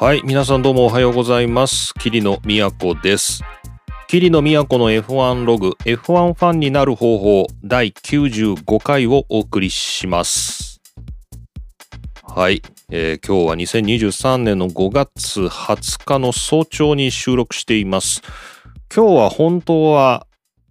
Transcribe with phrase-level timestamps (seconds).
[0.00, 1.92] はい、皆さんどうもおはようございます。
[1.94, 2.38] 桐野
[2.70, 3.42] 都です。
[4.06, 10.80] 桐野都の F1 ログ、F1 ファンになる方法、第95回をお送りします。
[12.22, 18.22] はい、えー今日は2023年の5月20日の早朝に収録しています。
[18.94, 20.28] 今日は本当は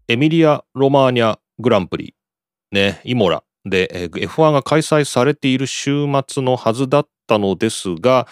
[0.08, 2.16] エミリア・ロマーニャグランプリ、
[2.72, 8.26] ね、イモラで、F1 が開催されている週末のはずだったのですが、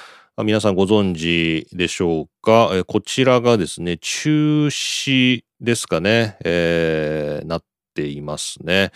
[0.44, 7.64] 皆さんご存知でしょうか、えーこちらがですね、中止ですかね、えーなっ
[7.94, 8.92] ていますね。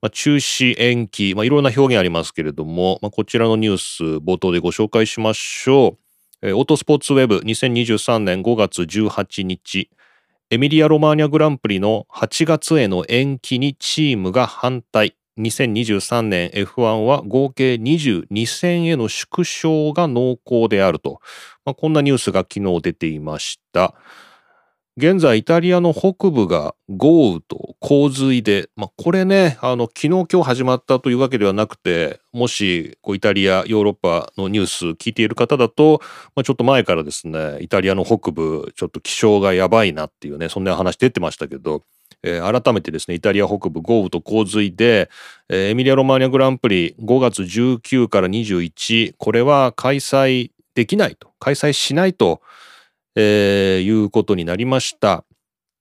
[0.00, 5.96] まあ、中止、延期、まあ、いろんな表現ありますけれども、まあ、こちらのニュース冒頭でご紹介しましょ
[6.42, 6.46] う。
[6.46, 9.90] えーオートスポーツウェブ2023年5月18日、
[10.50, 15.16] エミリア・ロマーニャグランプリの8月への延期にチームが反対。
[15.38, 21.20] 2023年 F1 は合計22戦への縮小が濃厚であると、
[21.64, 23.94] まあ、こんなニュースが昨日出ていました。
[24.96, 36.00] 現在イタリアの北部が豪雨と洪水で、まあ、これねあの昨日今日始まったというわけではなくてもしこうイタリアヨーロッパのニュース聞いている方だと、
[36.34, 41.84] まあ、ちょっと前からですねイタリアの北部ちょっと気象がやばいなっていうねそんな話出てましたけど、
[42.22, 45.10] えー改めてですねイタリア北部豪雨と洪水で、
[45.48, 52.40] えーエミリア・ロマーニャグランプリ5月19から21これは開催できないと開催しないと、
[53.16, 55.24] えーいうことになりました。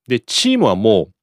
[0.07, 1.13] でチームはもう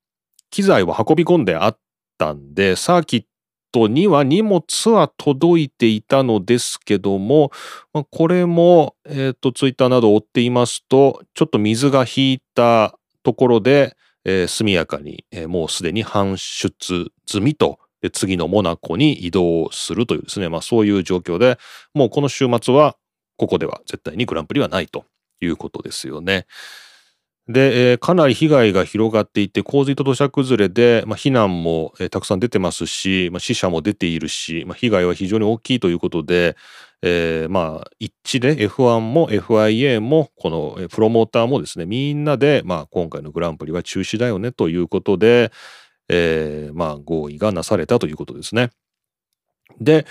[0.51, 1.79] 機材を運び込んであっ
[2.19, 3.25] たんでサーキッ
[3.73, 7.51] トには荷物は届いていたのですけども、
[7.93, 13.97] まあこれも、えー、とツイッターなどを追っていますとちょっと水が引いたところで、
[14.29, 17.79] えー速やかに、えーもうすでに搬出済みと
[18.13, 21.59] 次のモナコに移動するというですね、まあ、そういう状況で
[21.95, 22.97] もうこの週末は
[23.37, 25.05] ここでは絶対にグランプリはないと
[25.41, 26.47] いうことですよね。
[27.49, 36.57] で、えーかなり被害が広がっていて洪水と土砂崩れで、まあ、避難も、えーたくさん出てますし、まあ、死者も出ているし、まあ、被害は非常に大きいということで、
[37.03, 45.53] えーまあ一致で F1 も FIA もこのプロモーターもですねみんなで、まあ、今回のグランプリは中止だよねということで、
[46.09, 48.71] えーまあ合意がなされたということですね。
[49.81, 50.07] で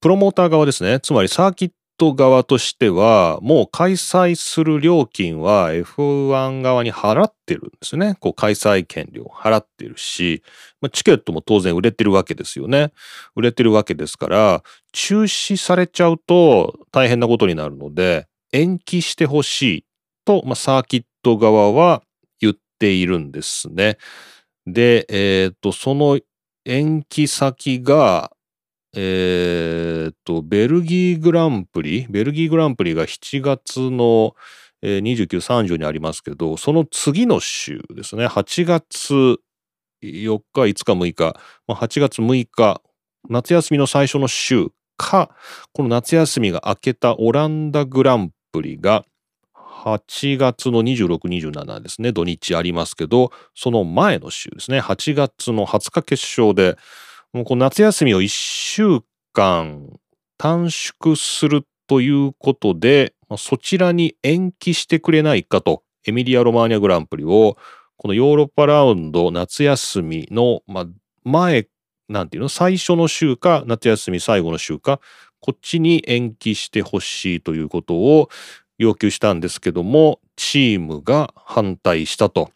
[0.00, 8.16] プロモーター側ですねつまりサーキット側としてはもう開催する料金は F1 側に払ってるんですね。
[8.20, 10.42] こう開催権料払ってるし、
[10.80, 12.92] まあ、チケットも当然売れてるわけですよね。
[13.34, 14.62] 売れてるわけですから
[14.92, 19.84] 中止されちゃうと大変なことになるので延期してほしい
[20.24, 22.02] と、まあ、サーキット側は
[22.40, 23.98] 言っているんですね。
[24.66, 26.18] で、えっ、と、その
[26.64, 28.32] 延期先が、
[28.94, 34.34] えっ、と、ベルギーグランプリ、ベルギーグランプリが7月の、
[34.82, 39.38] えー29、30にありますけど、その次の週ですね、8月
[40.02, 42.80] 4日、5日、6日、まあ、8月6日、
[43.28, 45.30] 夏休みの最初の週か、
[45.72, 49.04] この夏休みが明けたオランダグランプリが、
[49.54, 56.76] 8月の26、27ですね、土日ありますけど、その前の週ですね、8月の20日決勝で、
[57.36, 59.00] もうこの夏休みを1週
[59.34, 59.90] 間
[60.38, 67.58] 短縮するということで、まそちらに延期してくれないかと、エミリア・ロマーニャグランプリを、
[67.98, 70.86] このヨーロッパラウンド夏休みの、ま、
[71.24, 71.68] 前、
[72.08, 75.00] なんていうの、最初の週か、夏休み最後の週か、
[75.40, 78.30] こっちに延期してほしいということを
[78.78, 82.55] 要求したんですけども、チームが反対したと。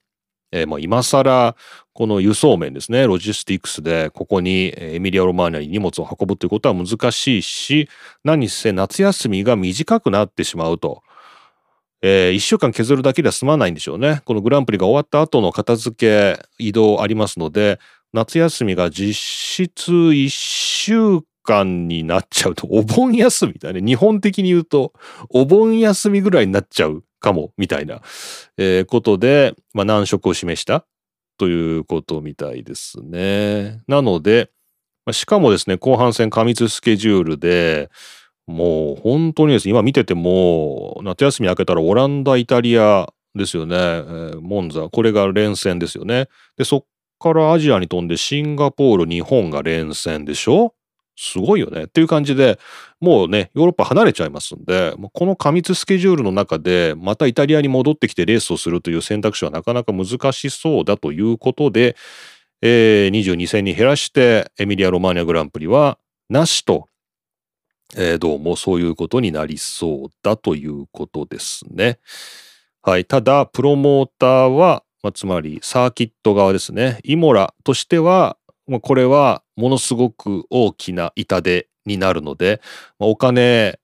[0.52, 1.56] えーもう今更
[1.92, 7.88] この輸送面ですね、ロジスティックスでここにエミリア・ロマーニャに荷物を運ぶということは難しいし、
[8.24, 11.02] 何せ夏休みが短くなってしまうと。
[12.02, 14.22] え1週間削るだけでは済まないんでしょうね。
[14.24, 17.78] このグランプリが終わった後の片付け移動ありますので、
[18.14, 23.82] 夏休みが実質1週間になっちゃうと、お盆休みだね。
[23.82, 24.94] 日本的に言うと、
[25.28, 28.00] お盆休みぐらいになっちゃうかも、みたいな、
[28.56, 30.84] えーことで、まあ、難色を示した
[31.38, 33.82] ということみたいですね。
[33.86, 34.50] なので、
[35.06, 37.90] まあしかもですね、後半戦過密スケジュールで、
[38.46, 46.28] もう本当にですね、今見てても、夏休み明けたらオランダ、イタリアですよね、えーモンザ、これが連戦ですよね。
[46.56, 46.84] で、そっ
[47.18, 50.74] からアジアに飛んでシンガポール、日本が連戦でしょ？
[51.16, 51.84] すごいよね。
[51.84, 52.58] っていう感じで、
[53.00, 61.96] もうね、ヨーロッパ離れちゃいますんで、この過密スケジュールの中で、またイタリアに戻ってきてレースをするという選択肢はなかなか難しそうだということで、
[62.62, 65.98] えー22戦に減らして、エミリア・ロマーニャグランプリは
[66.28, 66.86] なしと
[67.96, 71.98] えー、どうもそういうことになりそうだということですね。
[72.82, 73.04] はい。
[73.04, 76.98] ただ、プロモーターは、まあ、つまりサーキット側ですね。
[77.02, 78.36] イモラとしては、
[78.82, 82.60] これはものすごく大きな痛手になるので、
[82.98, 83.78] まあ、お金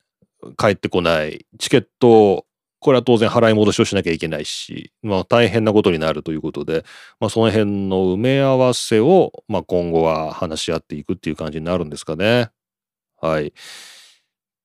[0.57, 2.47] 返ってこない、チケット、
[2.79, 6.85] これは当然払い戻しをしなきゃいけないし、まあ、大変なことになるということで、
[7.19, 12.51] まあ、その辺の埋め合わせを、まあ、今後は話し合っていくっていう感じになるんですかね。
[13.21, 13.53] はい。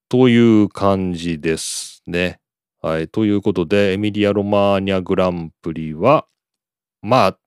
[0.10, 2.39] という感じですね。
[2.81, 3.07] はい。
[3.07, 6.27] ということで、エミリア・ロマーニャグランプリは、
[7.01, 7.38] まあ、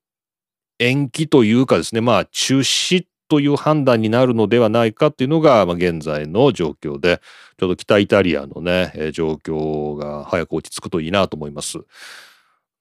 [0.79, 7.21] 延期というかですね、まあ、中止という判断になるのではないかというのが、まあ、現在の状況で、
[7.59, 11.79] ちょっと北イタリアのね、えー、状況が早く落ち着くといいなと思います。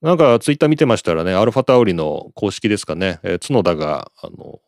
[0.02, 4.60] なんかツイッター見てましたらね、アルファタオリの公式ですかね、えー、角田が、あの、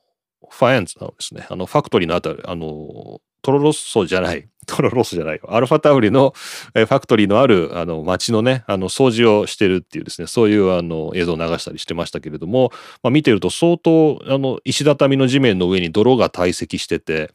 [0.49, 5.53] ファエンツのですね、あの、ファクトリーのあたり、あの、トロロッソじゃない、トロロッソじゃないよ。
[5.53, 12.71] アルファタウリの、ファクトリーのあるあの街のねあの掃除をしてるっていうですねそういうあの映像を流したりしてましたけれども、
[13.03, 17.31] まあ、見てると相当あの石畳の地面の上に泥が堆積してて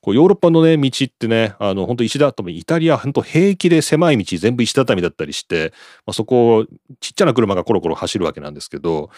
[0.00, 5.72] こうヨーロッパのね道ってねあの本当石畳イタリア本当平気で狭い道全部石畳だったりして、
[6.06, 6.66] まあ、そこを
[7.00, 9.10] ちっちゃな車がコロコロ走るわけなんですけど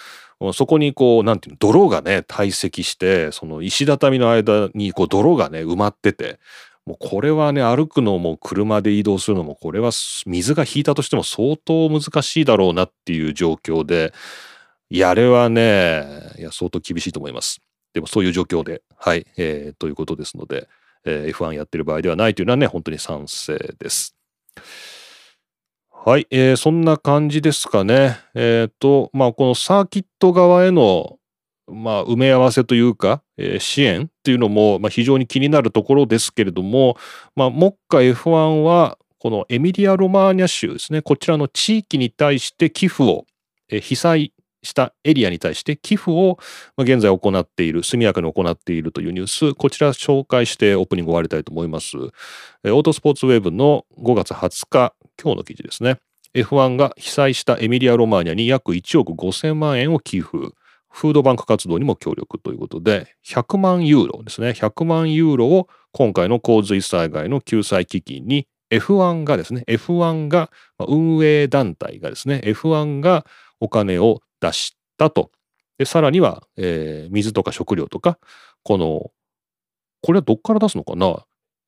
[0.52, 6.38] そこにこうなんていうの泥がね堆積してその石畳の間にこう泥がね埋まってて
[6.88, 9.90] もうこれはね歩くのも車で移動するのもこれは
[10.24, 14.14] 水が引いたとしても相当難しいだろうなっていう状況で
[14.88, 17.60] いやあれはねいや相当厳しいと思います。
[17.92, 20.66] でもそういう状況ではい、えー、ということですので、
[21.04, 24.16] えー、F1 やってる場合ではないというのはね本当に賛成です。
[25.92, 28.18] はい、えー、そんな感じですかね。
[28.34, 31.18] えっ、ー、とまあこのサーキット側への
[31.70, 33.22] まあ、埋め合わせというか、
[33.60, 36.96] 支援っていうのも、非常に気になるところですけれども、
[37.36, 41.02] まあ、目下 F1 はこのエミリア・ロマーニャ州ですね。
[41.02, 43.24] こちらの地域に対して寄付を、
[43.68, 44.32] 被災
[44.62, 46.38] したエリアに対して寄付を
[46.78, 51.96] 現在行っている速やかに行っているというニュースこちら紹介してオープニング終わりたいと思います。
[51.96, 55.98] オートスポーツウェブの5月20日今日の記事ですね。
[56.34, 60.54] F1 が被災したエミリア・ロマーニャに約1億5000万円を寄付。
[60.90, 70.50] フードバンク活動にも協力ということで、100万ユーロですね、100万ユーロを今回の洪水災害の救済基金に F1 がですね、F1 が、
[70.86, 73.24] 運営団体がですね、F1 が
[73.60, 75.30] お金を出したと。
[75.78, 78.18] で、さらには、えー、水とか食料とか、
[78.62, 79.10] この、
[80.02, 81.24] これはどっから出すのかな？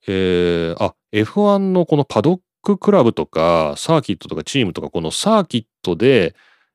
[0.07, 6.35] えー、あ、F1 のこのパドッククラブとか、サーキットとかチームとか、このサーキットで、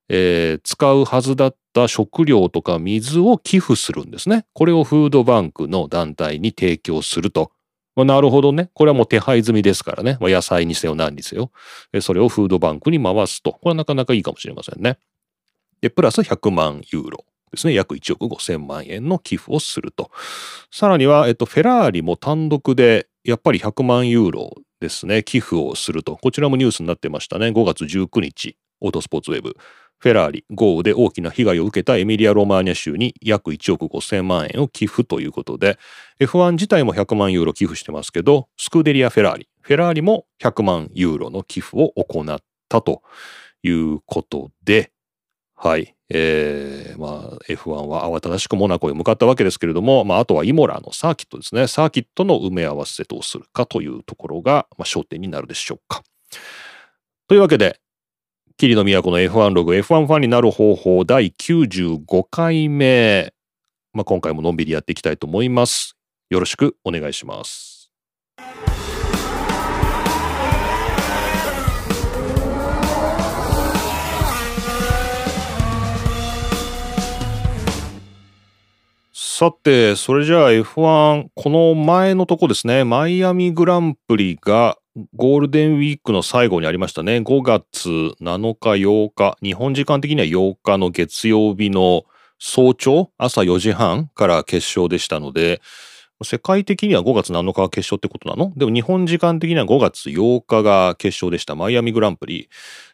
[0.09, 4.45] えー、使うはずだったた食料とか水を寄付するんですね。
[4.54, 7.51] これをフードバンクの団体に提供すると。
[7.98, 8.69] まあ、なるほどね。
[8.74, 10.18] これはもう手配済みですからね。
[10.22, 11.51] まあ、野菜にせよ何にせよ。
[12.01, 13.51] それをフードバンクに回すと。
[13.51, 14.98] これはなかなかいいかもしれませんね。
[15.81, 17.74] で、プラス100万ユーロですね。
[17.74, 20.12] 約1億5000万円の寄付をすると。
[20.72, 25.24] さらには、えっと、フェラーリも単独でやっぱり100万ユーロですね。
[25.24, 26.18] 寄付をすると。
[26.18, 27.48] こちらもニュースになってましたね。
[27.48, 28.57] 5月19日。
[28.85, 29.55] オートスポーツウェブ。
[29.97, 35.79] フェラーリ豪雨で大きな被害を受けたエミリア・ロマーニャ州に約1億5000万円を寄付ということで
[36.19, 43.01] F1 自体も100万ユーロ寄付してますけどスクーデリア・フェラーリフェラーリも100万ユーロの寄付を行ったと
[43.63, 44.91] いうことで
[45.55, 45.95] はい。
[46.10, 51.67] えー、まあ F1 は慌ただしくモナコへ向かったわけですけれども、まあ、あとはイモラのサーキットですね。
[51.67, 56.03] サーキットの埋め合わせどうするかというところが、まあ、焦点になるでしょうか。
[57.27, 57.79] というわけで、
[58.57, 63.33] 霧の都の F1 ログ F1 ファンになる方法第95回目。
[63.91, 65.97] まあ、今回ものんびりやっていきたいと思います。
[66.29, 67.91] よろしくお願いします。
[79.12, 84.77] さて、それじゃあ F1、この前のとこですね、マイアミグランプリが
[85.13, 87.17] ゴールデンウィークの最後にありましたね。
[87.17, 87.89] 5月
[88.21, 92.05] 7日、8日、日本時間的には8日の月曜日の
[92.39, 95.61] 早朝、朝4時半から決勝でしたので、
[96.23, 98.53] 世界的には5月7日が決勝ってことなの？
[98.55, 101.55] でも日本時間的には5月8日が決勝でした。
[101.55, 102.49] マイアミグランプリ。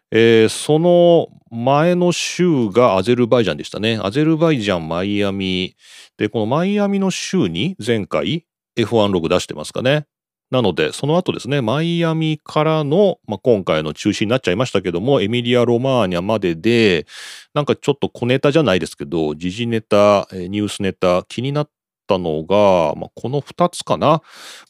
[0.10, 4.00] えー、その前の週がアゼルバイジャンでしたね。
[4.02, 5.76] アゼルバイジャン、マイアミ。
[6.18, 10.08] で、このマイアミの週に前回 F1 ログ出してますかね。
[10.52, 17.08] なので、その後ですね、マイアミからの、まあ、今回の中止になっちゃいましたけども、エミリア・ロマーニャまでで、
[17.54, 21.70] なんかちょっと小ネタじゃないですけど、時事ネタ、ニュースネタ、気になっ
[22.06, 24.22] たのが、まあ、この2つかな。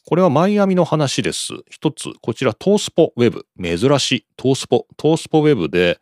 [0.06, 1.52] これはマイアミの話です。
[1.68, 3.46] 一つ、こちらトースポウェブ。
[3.60, 4.26] 珍しい。
[4.36, 4.86] トースポ。
[4.96, 5.98] トースポウェブで、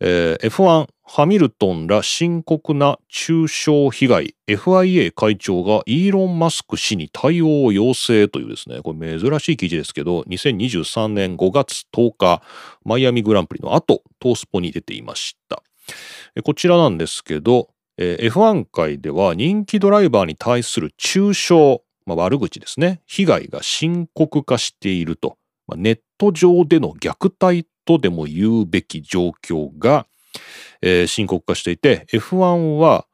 [0.00, 4.34] えー、F1 ハミルトンら深刻な中傷被害。
[4.46, 8.80] FIA 会長がイーロン・マスク氏に対応を要請というですね。
[8.82, 12.42] これ珍しい記事ですけど2023年5月10日
[12.84, 15.62] マイアミグランプリの後トースポに出ていました。
[16.44, 23.00] こちらなんですけど F1 界では人気ドライバーに対する中傷、まあ、悪口ですね。
[23.06, 25.36] 被害が深刻化していると、
[25.66, 30.06] まあ、ネット上での虐待とでも言うべき状況が、
[30.82, 33.06] えー、深刻化していて F1 は、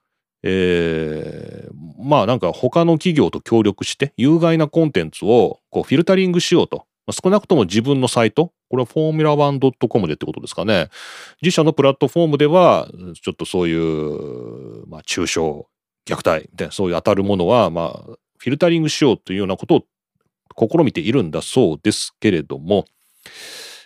[0.42, 7.12] えー、まあなんか他の企業と協力して有害なコンテンツをこうフィルタリングしようとま。
[7.12, 10.88] 少なくとも自分のサイト、これはフォーミュラ 1.com でってことですかね。
[11.42, 12.88] 自社のプラットフォームでは、
[13.22, 15.40] ちょっとそういう、まあ、中傷、
[16.06, 22.86] 虐待みたいな、そういう当たるものは、まあ、フィルタリングしようというようなことを試みているんだそうですけれども、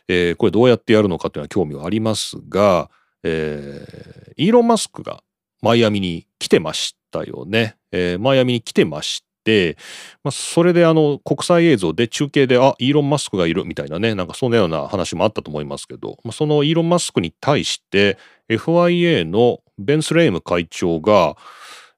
[0.09, 2.91] えー、これどうやってやるのかというのは興味はありますが、
[3.23, 5.23] えー、イーロン・マスクが
[5.62, 7.77] マイアミに来てましたよね。
[7.93, 9.77] えー、マイアミに来てまして、
[10.25, 21.37] まあ、それであの国際映像で中継であイーロン・マスクがいるみたいなねなんかそんなような話もあったと思いますけど、まあ、そのイーロン・マスクに対して FIA のベンス・レイム会長が、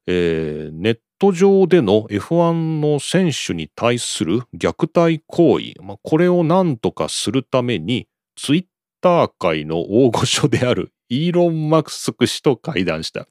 [0.07, 8.65] えー、ネット上での F1 の選手に対する虐待行為、まあ、これを何とかするために、ツイッ
[9.01, 13.27] ター界の大御所であるイーロン・マスク氏と会談した。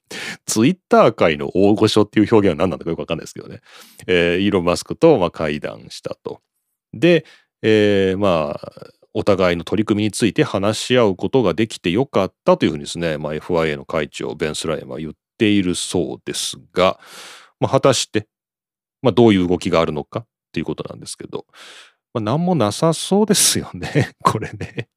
[0.47, 3.61] ツイッター界の大御所っていう表現は何なんだかよくわかんないですけどね。
[4.07, 6.43] えー、イーロン・マスクとまあ会談したと。
[6.95, 7.25] で、
[7.63, 8.71] えー、まあ、
[9.15, 17.01] お互いの取り組みについて話し合うことができてよかったというふうにですね、まあ、FIA の会長、ベン・スライムは言っているそうですが、
[17.61, 18.27] まあ、果たして、
[19.03, 21.47] まあ、どういう動きがあるのかっていうことなんですけど、
[22.13, 24.11] まあ、何もなさそうですよね。
[24.25, 24.89] これね。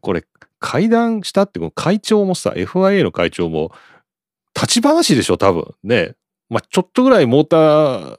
[0.00, 0.24] これ、
[0.58, 3.72] 会談したって、会長もさ、FIA の会長も、
[4.54, 5.74] 立ち話でしょ、多分。
[5.84, 6.14] ね。
[6.48, 8.18] まあ、ちょっとぐらいモーター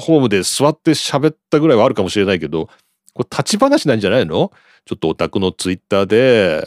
[0.00, 2.66] ホームで座って喋ったぐらいはあるかもしれないけど、
[3.12, 4.52] これ立ち話なんじゃないの？
[4.84, 6.64] ちょっとオタクのツイッターで、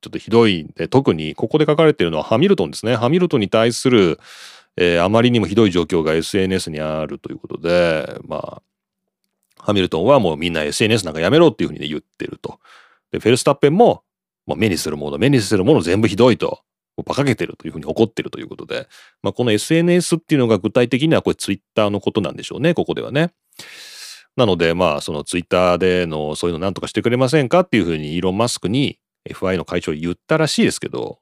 [0.00, 2.94] ちょっとひどいんで、特にここで書かれているのはハミルトンですね。
[2.94, 4.20] ハミルトンに対する、
[4.80, 8.62] えー、あまりにもひどい状況が SNS にあるということで、まあ、
[9.58, 12.60] ハミルトンはもうみんな SNS なんかやめろっていうふうに、ね、言ってると。
[13.10, 14.04] で、フェルスタッペンも、
[14.46, 16.60] もう目にするもの、目にするもの全部ひどいと。
[16.96, 18.88] もう馬鹿げてるというふうに怒ってるということで、
[19.20, 23.32] まあ、この SNS っていうのが具体的にはこれツイッターのことなんでしょうね、ここではね。
[24.36, 31.18] なので、まあ、そのツイッターでのそういうのなんとかしてくれませんかっていうふうにイーロン・マスクに FI の会長言ったらしいですけど、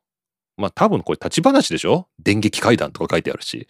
[0.56, 2.08] まあ多分これ立ち話でしょ？
[2.18, 3.66] 電撃会談とか書いてあるし。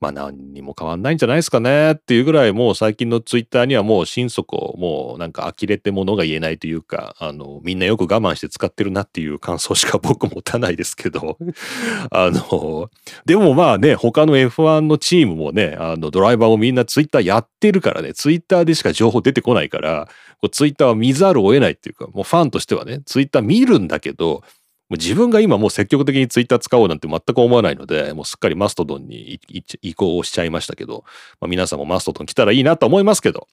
[0.00, 1.94] まあ何にも変わんないんじゃないですかね？
[1.94, 11.36] っていうぐらいもう最近のツイッターにはもう心底もうなんか呆れてものが言えないというかあのみんなよく我慢して使ってるなっていう感想しか僕持たないですけど。
[12.12, 12.90] あの
[13.26, 18.14] でもまあね他の F1 のチームもねあのドライバーもみんなツイッターやってるからね。
[18.14, 20.06] ツイッターでしか情報出てこないから
[20.40, 24.44] こうツイッターは見ざるを得ないっていうかもうファンとしてはねツイッター見るんだけど
[24.90, 29.40] 自分が今もう積極的にツイッター使おうなんて全く思わないので、もうすっかりマストドンに
[29.82, 31.04] 移行しちゃいましたけど、
[31.40, 33.48] まあ、皆さんもマストドン来たらいいなと思いますけど、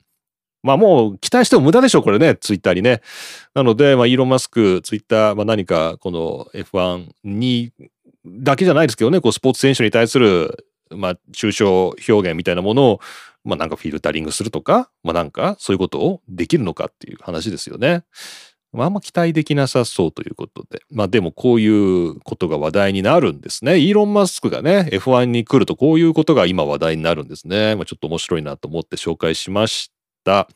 [0.65, 3.01] まあもう期待しても無駄でしょう、これね、ツイッターにね。
[3.53, 7.71] なので、まあイーロン・マスク、ツイッター、まあ何かこの F1 に、
[8.25, 12.99] だけじゃないですけどね、こうスポーツ選手に対する、まあ抽象表現みたいなものを、
[13.43, 18.03] まあなんかフィルタリングするとか、まあなんかそういうことをできるのかっていう話ですよね。
[18.83, 20.81] あ、あんま期待できなさそうということで。
[20.91, 23.79] まあでもこういうことが話題になるんですね。
[23.79, 27.75] イーロン・マスクがね、F1 に来るとこういうことが今話題になるんですね。
[27.75, 29.91] まあ、ちょっと面白いなと思って紹介しまし
[30.23, 30.47] た。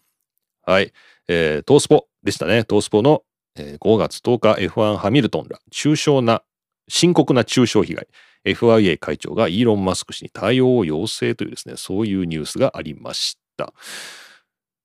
[0.66, 0.92] はい。
[1.28, 2.64] えー、トースポでしたね。
[2.64, 3.24] トースポの、
[3.56, 6.44] えー、5月10日 F1 ハミルトンら中傷な、
[6.88, 8.08] 深刻な中傷被害。
[8.46, 13.74] FIA 会長がイーロン・マスク氏に対応を要請というですね、そういうニュースがありました。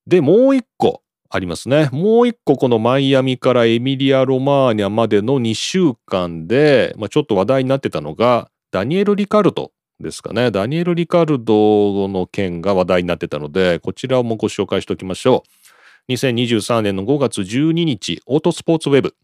[0.06, 1.88] で、もう一個、ありますね。
[1.92, 10.50] もう一個このマイアミからエミリア・ロマーニャまでの2週間で、まあ、ちょっと話題になってたのが、ダニエル・リカルドですかね。
[10.50, 15.44] ダニエル・リカルドの件が話題になってたので、こちらもご紹介しておきましょ
[16.08, 16.12] う。
[16.12, 19.14] 2023年の5月12日、オートスポーツウェブ。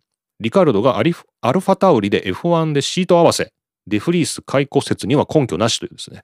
[0.40, 3.52] リカルドがアルファタウリで F1 でシート合わせ。
[3.86, 6.22] デフリース解雇説には根拠なしというですね。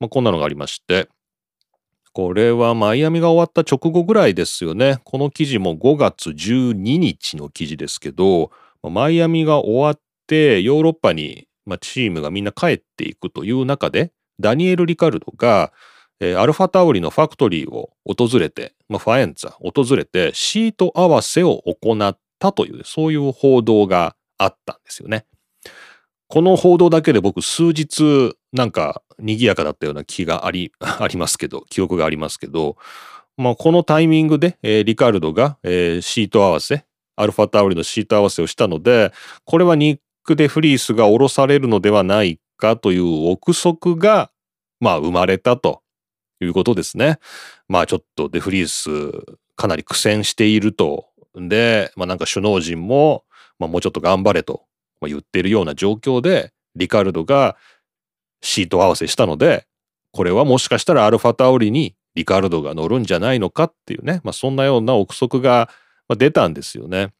[0.00, 1.08] まあ、こんなのがありまして、
[2.14, 5.00] これはマイアミが終わった直後ぐらいですよね。
[5.02, 8.52] この記事も5月12日の記事ですけど、
[8.84, 11.48] マイアミが終わってヨーロッパに、
[11.80, 15.72] チームがみんな帰っていくという中で、ダニエル・リカルドが、
[16.20, 25.26] アルファタウリのファクトリーを訪れて、まあ、ファエンツァ訪れてシート合わせを行ったというそういう報道があったんですよね。
[26.34, 32.76] この報道だけで僕数日なんか賑やかだったような気があり、 ありますけど、記憶がありますけど、
[33.36, 39.12] まあこのタイミングで、えー、リカルドが、えー、シート合わせ、アルファタウリのシート合わせをしたので、
[39.44, 44.32] これはニック・デ・フリースが下ろされるのではないかという憶測が、
[44.80, 45.82] まあ生まれたと
[46.40, 47.20] いうことですね。
[47.68, 51.06] まあちょっとデ・フリースかなり苦戦していると。
[51.36, 53.22] で、まあなんか首脳陣も、
[53.60, 54.64] まあもうちょっと頑張れと
[55.04, 57.56] ま言ってるような状況で、リカルドが
[58.42, 59.66] シート合わせしたので、
[60.12, 65.68] これはもしかしたらアルファタオリにリカルドが乗るんじゃないのかっていうね、まあ、そんなような憶測が
[66.16, 67.12] 出たんですよね。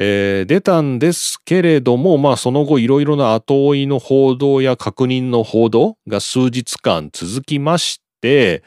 [0.00, 8.62] えー、出たんですけれども、まあその後いろいろな後追いの報道や確認の報道が数日間続きまして、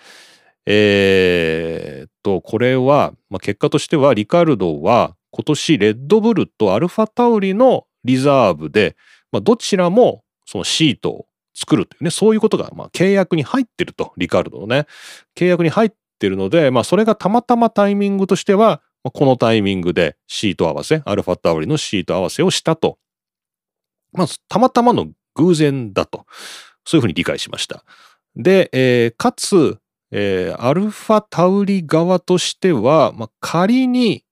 [0.65, 8.95] えー、と、これは、まあ、結果としてはリカルドは今年レッドブルとアルファタウリのリザーブで、
[9.31, 14.87] まあ、どちらもそのシートを作るというね、そういうことがまあ契約に入ってると、リカルドのね、
[15.35, 22.97] 契約に入ってるので、まあそれがたまたまタイミングとしては、このタイミングでシート合わせ、アルファタオリのシート合わせをしたと。
[24.13, 26.25] まあ、たまたまの偶然だと。
[26.85, 27.83] そういうふうに理解しました。
[28.35, 29.77] で、えー、かつ、
[30.11, 34.23] えー、アルファタウリ側としては、まあ、仮に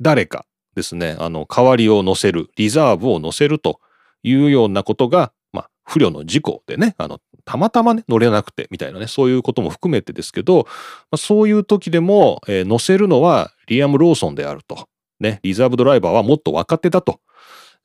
[0.00, 0.46] 誰か
[0.76, 3.80] ですね、あの、代わりを乗せる、リザーブを乗せると
[4.22, 10.72] いうようなことが、まあ、不慮の事故でね、あの、たまたまね、乗れなくてみたいなね、そういうことも含めてですけど、ま
[11.12, 14.88] あ、そういう時でも、えー、乗せるのはリアム・ローソンであると。
[15.18, 17.20] ね、リザーブドライバーはもっと若手だと。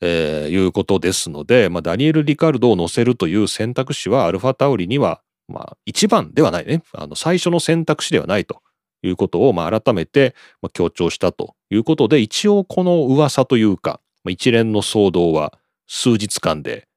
[0.03, 6.81] えー、いうことですので、まあ、ダニエル・リカルドを乗せるという選択肢はアルファタウリには、まあ、一番ではないね。
[6.93, 8.61] あの、最初の選択肢ではないと
[9.03, 10.35] いうことを、まあ、改めて、
[10.73, 16.87] 強調したということで、一応この噂というか、一連の騒動は数日間で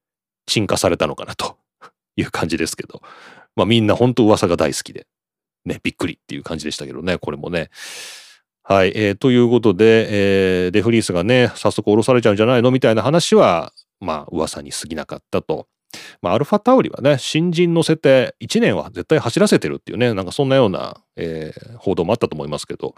[0.46, 1.56] 沈下されたのかなと
[2.16, 3.02] いう感じですけど、
[3.56, 5.06] まあみんな本当噂が大好きで、
[5.64, 7.70] ね、びっくりっていう感じでしたけどね、これもね。
[8.62, 15.66] はい、えー、ということで、えー、デフリースがね、早速降ろされちゃうんじゃないのみたいな話は、まあ噂に過ぎなかったと
[16.22, 22.94] まあ、アルファタウリはね、新人乗せて1年は絶対走らせてるっていうね、なんかそんなような、えー、報道もあったと思いますけど、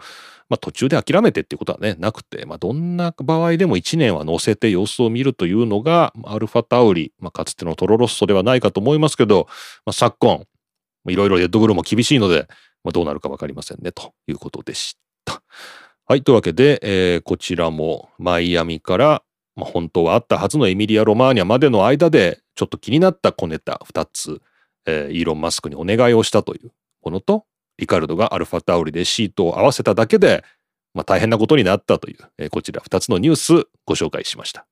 [0.49, 9.47] まあ、途中で諦めてっていうことはね、なくて、まあ、どんな場合でも1年は乗せて様子を見るというのが、アルファタウリ、まあ、かつてのトロロッソではないかと思いますけど、
[9.85, 10.45] まあ、昨今、
[11.09, 12.47] いろいろレッドブルも厳しいので、
[12.83, 15.41] まあ、どうなるかわかりませんね、ということでした。
[16.05, 16.23] はい。
[16.23, 19.23] というわけで、えー、こちらもマイアミから
[19.57, 24.39] まあ、本当はあったはずのエミリア・ロマーニャまでの間でちょっと気になった小ネタ2つ、
[24.85, 26.71] えー、イーロン・マスクにお願いをしたという
[27.03, 27.45] ものと
[27.79, 30.43] リカルドがアルファタオリでシートを合わせただけで、
[30.93, 34.67] まあ、大変なことになったという、えー、こちら2つのニュースご紹介しました。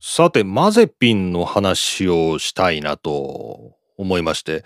[0.00, 4.64] さて、マゼピンの話をしたいなと思いまして、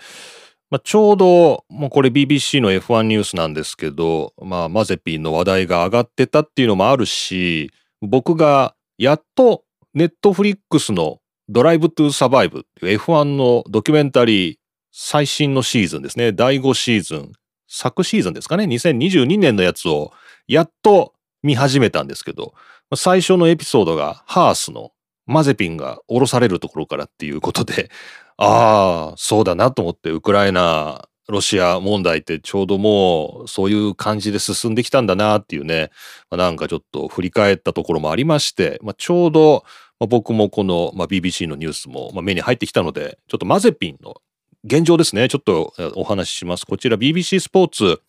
[0.69, 9.63] まあ、ちょうど、もうこれ BBC の F1 ニュースなんですけど、まあ、マゼピンの話題が上がってたっていうのもあるし、僕がやっと
[9.93, 14.55] ネットフリックスのドライブトゥサバイブっていう F1 のドキュメンタリー
[14.91, 16.31] 最新のシーズンですね。
[16.31, 17.31] 第5シーズン。
[17.67, 18.65] 昨シーズンですかね。
[18.65, 20.11] 2022年のやつを
[20.47, 21.13] やっと
[21.43, 22.53] 見始めたんですけど、
[22.95, 24.91] 最初のエピソードがハースの
[25.29, 27.89] マゼピンが降ろされるところからっていうことで、
[28.37, 35.91] ああ、そうだなと思って、ウクライナ、ロシア問題ってちょうどもうそういう感じで進んできたんだなっていうね、
[36.31, 39.63] まあ、なんかちょっと振り返ったところもありまして、まあ、ちょうど、
[39.99, 44.15] まあ、僕もこの、ま、BBC のニュースも、ま、目に入ってきたので、ちょっとマゼピンの
[44.63, 46.65] 現状ですね、ちょっとお話しします。
[46.65, 48.01] こちら BBC スポーツ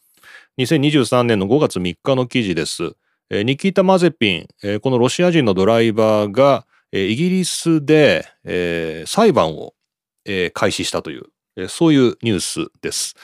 [0.58, 2.94] 2023年の5月3日の記事です。
[3.30, 4.48] ニキータ・マゼピン、
[4.80, 9.74] このロシア人のドライバーが、イギリスで、えー、裁判を
[10.26, 11.24] えー、開始したという、
[11.56, 13.14] え、そういうニュースです。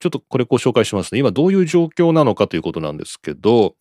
[0.00, 1.20] ちょっとこれご紹介しますね。
[1.20, 3.76] 今どういう状況なのかということなんですけど、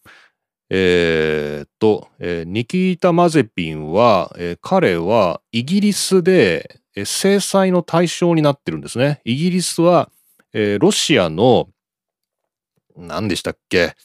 [0.70, 9.20] えー、っと、え、ニキータ・マゼピンは、え、彼はイギリスで、え、制裁の対象になってるんですね。
[9.26, 10.12] イギリスは、
[10.54, 11.70] え、ロシアの
[12.96, 13.96] 何でしたっけ？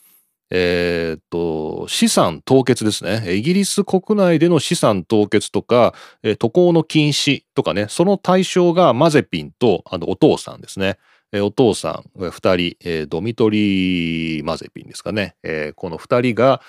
[0.50, 3.34] えー、っと、資産凍結ですね。
[3.34, 5.94] イギリス国内での資産凍結とか、
[6.38, 10.98] 渡航の禁止とかね、その対象がマゼピンとあのお父さんですね。
[11.32, 16.62] えー、お父さん2人、えー、ドミトリー・マゼピンですかね、えー、この2人が、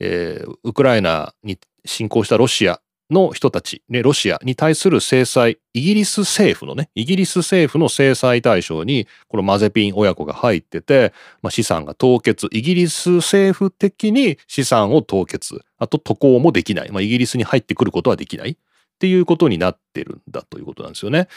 [0.00, 11.12] えー、ウクライナに侵攻したロシアの人たち、ね、ロシアに対する制裁、イギリス政府のね、イギリス政府の制裁対象に、このマゼピン親子が入ってて、
[11.42, 18.56] まあ、資産が凍結、イギリス政府的に資産を凍結、あと渡航もできない、まあ、イギリスに入ってくることはできないっ
[18.98, 21.28] ていうことになってるんだということなんですよね。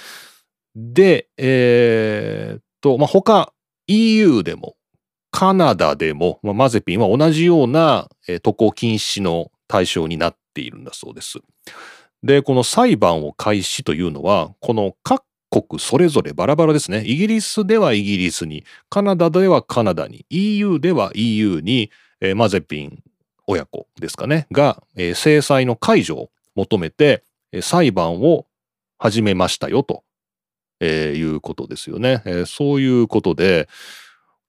[0.76, 3.52] で、えー、っと、まあ、他
[3.88, 4.76] EU でも
[5.32, 11.38] カナダでも、まあ、マゼピンは同じような、えー、渡航禁止の対象になってているんだそうです。
[12.24, 17.04] で、この裁判を開始というのは、この各国それぞれバラバラですね。
[17.06, 23.04] イギリスではイギリスに、カナダではカナダに、EU では EU に、えー、マゼピン
[23.46, 28.48] 親子ですかね、が、えー、制裁の解除を求めて、えー、裁判を
[28.98, 30.04] 始めましたよと、
[30.80, 33.70] えー、いうことですよね、そういうことで、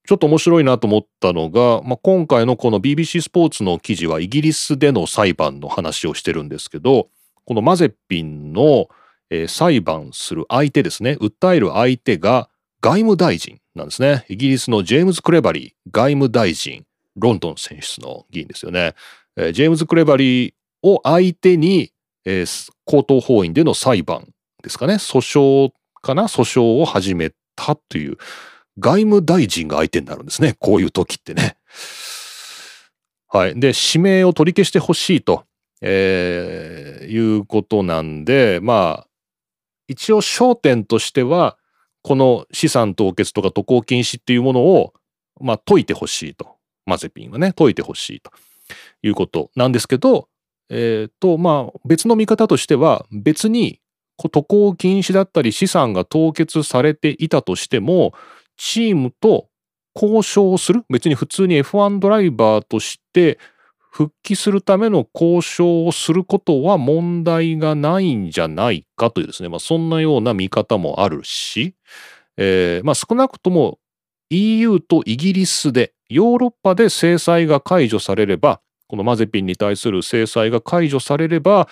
[0.08, 7.08] ちょっと面白いなと思ったのが、まあ、今回のこの BBC スポーツの記事はイギリスでの裁判の話をしてるんですけど、
[7.44, 8.88] このマゼッピンの、
[9.28, 12.48] えー、裁判する相手ですね、訴える相手が
[12.80, 14.24] 外務大臣なんですね。
[14.30, 18.94] イギリスのジェームズ・クレバリー外務大臣、ロンドン選出の議員ですよね。
[19.36, 20.52] えー、ジェームズ・クレバリー
[20.84, 21.92] を相手に、
[22.24, 24.26] えー、高等法院での裁判
[24.62, 28.16] ですかね、訴訟かな、訴訟を始めたという、
[28.78, 30.56] 外務大臣が相手になるんですね。
[30.58, 31.56] こういう時ってね。
[33.28, 33.58] はい。
[33.58, 35.44] で、指名を取り消してほしいと
[35.80, 39.06] えー、いうことなんで、まあ、
[39.86, 41.56] 一応焦点としては、
[42.02, 44.92] この資産凍結とか渡航禁止っていうものを、
[45.40, 46.56] まあ、解いてほしいと。
[46.86, 48.30] マゼピンはね、解いてほしいと
[49.02, 50.28] いうことなんですけど、
[50.70, 53.80] えっ、ー、と、まあ、別の見方としては、別に
[54.16, 58.14] 渡航禁止だったり資産が凍結されていたとしても、
[58.58, 59.48] チームと
[59.94, 63.38] 交渉する、別に普通に F1 ドライバーとして
[63.90, 71.74] 復帰するための交渉をすることは問題がないんじゃないかというですね、まあ、そんなような見方もあるし、
[72.36, 73.78] えー、まあ、少なくとも
[74.30, 81.68] EU とイギリスでヨーロッパで制裁が解除されればこのマゼピンに対する制裁が解除されれば、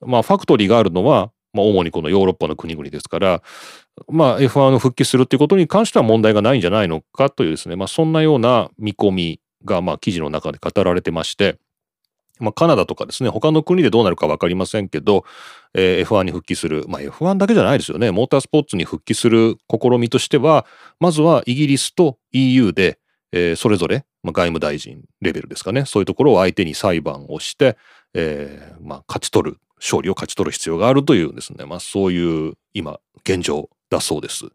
[0.00, 3.42] まあ、ファクトリーがあるのは、まあ、主にこのヨーロッパの国々ですから、
[4.08, 11.58] まあ、F1 の復帰するっていうことに関しては問題がないんじゃないのかというですね、まあ、そんなような見込みがまあ記事の中で語られてまして、
[12.42, 15.24] まあ、カナダとかですね、他の国でどうなるか分かりませんけど、
[15.74, 20.66] えー、F1 に復帰する、まあ、F1 だけじゃないですよね、モータースポーツに復帰する試みとしては、
[20.98, 22.98] まずはイギリスと EU で、
[23.32, 27.76] えー、それぞれ、まあ、外務大臣レベルですかね、そういうところを相手に裁判をして、
[28.14, 34.46] えーまあ、勝ち取る、勝利を勝ち取る必要があるというですね、まあ、そういう今、現状だそうです。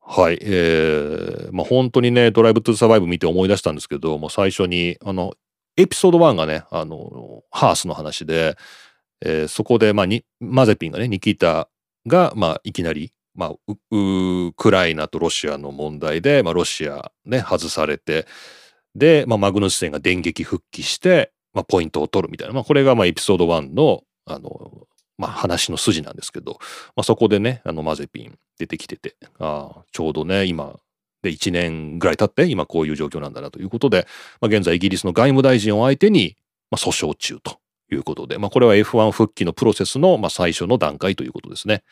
[0.00, 0.38] はい。
[0.40, 5.34] えー、まあ本当にね、ドライブトゥサバイブ見て思い出したんですけど、もう最初に、あの、
[5.76, 8.56] エピソード1がね、あの、ハースの話で、
[9.24, 11.68] えー、そこで、まあに、マゼピンがね、ニキータ
[12.06, 18.26] が、まあ、いきなり、まあ、ウクライナとロシアの問題で、まあ、ロシアね、外されて、
[18.94, 24.86] で、まあ、マグヌスセンが電撃復帰して、まあ、ポイントを取るみたいな、まあ、これが、まあ、エピソード1の、あの、
[25.20, 26.56] まあ、話の筋なんですけど、
[26.96, 30.80] まあ、そこでね、あの、マゼピン出てきてて、ああ、ちょうどね、今、
[31.22, 34.06] で1年ぐらい経って今こういう状況なんだなということで、
[34.40, 36.38] まあ、現在イギリスの外務大臣を相手に、
[36.70, 37.58] まあ、訴訟中と
[37.92, 41.82] いうことで、まあ、これは F1 復帰のプロセスの、まあ、最初の段階ということですね。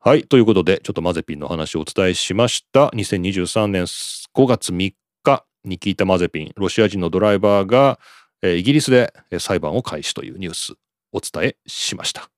[0.00, 0.24] はい。
[0.24, 2.88] ということで、ちょっとマゼピンの話をお伝えしました。
[2.88, 4.92] 2023年5月3
[5.22, 8.00] 日に聞いたマゼピン、ロシア人のドライバーが、
[8.42, 10.74] えー、イギリスで裁判を開始というニュース
[11.14, 12.28] お伝えしました。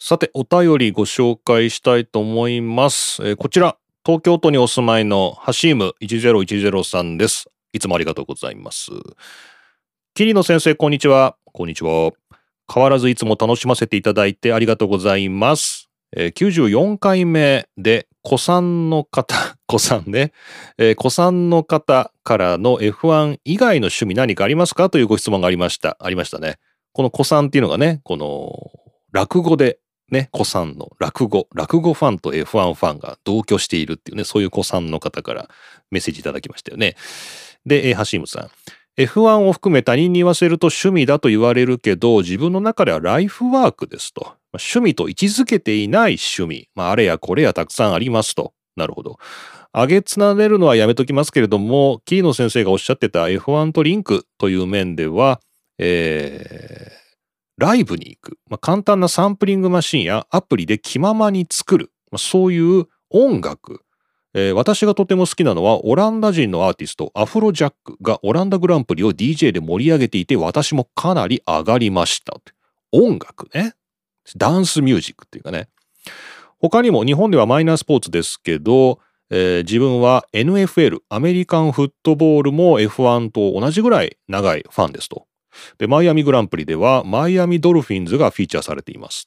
[0.00, 3.22] さて、お便りご紹介したいと思います。
[3.22, 7.50] えー、こちら、東京都にお住まいのハシーム1010さんです。
[7.74, 8.90] いつもありがとうございます。
[10.14, 11.36] 桐野先生、こんにちは。
[11.44, 12.10] こんにちは。
[12.72, 15.88] 変わらずいつも楽しませていただいてありがとうございます。
[16.16, 19.34] えー、94回目で、古参の方、
[19.68, 20.32] 古参ね、
[20.76, 24.90] えー、古参の方からの F1 以外の趣味何かありますか？
[24.90, 25.96] というご質問がありました。
[26.00, 26.58] ありましたね。
[26.92, 28.70] この古参っていうのがね、この
[29.12, 29.78] 落語で
[30.10, 35.48] ね、古参の落語、落語ファンと F1 ファンが同居しているっていうね、そういう古参の方から
[35.90, 36.96] メッセージいただきましたよね。
[37.66, 38.50] で、ハシムさん。
[39.00, 44.34] F1 を含め他人に言わせると趣味だと言われるけど、自分の中ではライフワークですと。
[44.54, 48.54] 趣味と位置づけていない趣味、まあ、あれやこれやたくさんありますと。
[48.76, 49.18] なるほど。
[49.72, 55.40] 上げつなげるのはやめときますけれども、キーノ先生がおっしゃってた F1 とリンクという面では、
[55.78, 56.98] えー、
[57.58, 63.82] ライブに行く、まあ、簡単なサンプリングマシンやアプリで気ままに作る、まあ、そういう音楽、
[64.34, 72.36] えー、私がとても好きなのはオランダ人のアーティストアフロジャックがオランダグランプリを DJ で盛り上げていて私もかなり上がりました。
[72.92, 73.74] 音楽ね。
[74.36, 75.68] ダンスミュージックっていうかね。
[76.60, 78.98] 他にも日本ではマイナースポーツですけど、
[79.30, 85.26] えー、自分は NFL アメリカンフットボールも F1 と同じぐらい長いファンですと。
[85.78, 89.26] でマイアミグランプリではマイアミドルフィンズがフィーチャーされています。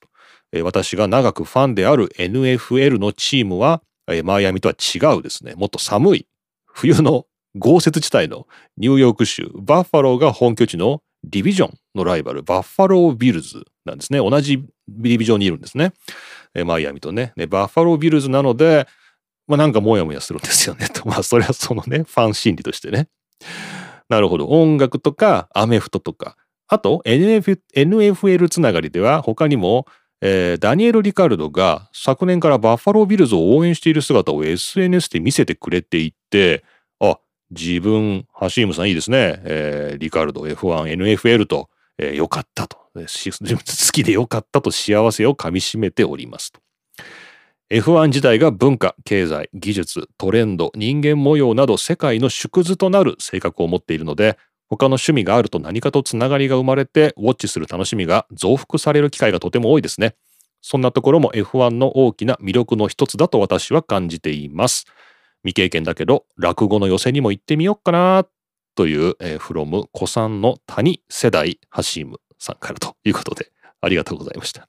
[0.51, 6.27] えー、私が長くファンである NFL のチームは、えー、マイアミとは違うですねもっと寒い
[6.65, 15.93] 冬の豪雪地帯のニューヨーク州バッファローが本拠地のディビジョンのライバルバッファロービルズなんですね同じディビジョンにいるんですね。
[16.53, 17.33] えマイアミとね。
[17.49, 18.87] バッファロービルズなので、
[19.47, 20.87] まあなんかモヤモヤするんですよね。
[20.93, 21.07] と。
[21.07, 23.07] まあそれはそのね、ファン心理としてね。
[24.09, 24.47] なるほど。
[24.47, 26.35] 音楽とかアメフトとか。
[26.67, 29.85] あと NF NFL つながりでは他にも、
[30.21, 36.63] えー、ダニエル・リカルドが昨年からバッファロービルズを応援している姿を SNS で見せてくれていて、
[36.99, 39.41] あ、自分、ハシームさんいいですね。
[39.43, 42.80] えー、リカルド F1、NFL と、えー、よかったと。
[42.95, 43.05] 好
[43.91, 46.59] きでよかったと幸せをかみしめておりますと。
[47.71, 60.15] F1 自体が文化、経済、技術、トレンド、人間模様など世界の縮図となる性格を持っているので、他の趣味があると何かとつながりが生まれて、ウォッチする楽しみが増幅される機会がとても多いですね。
[60.61, 64.85] そんなところも F1 の大きな魅力の一つだと私は感じています。
[65.43, 68.25] 未経験だけど、落語の寄せにも行ってみようかな、
[68.75, 73.51] という、えー、フロム古参の谷世代ハシームさんからということで、
[73.81, 74.67] ありがとうございました。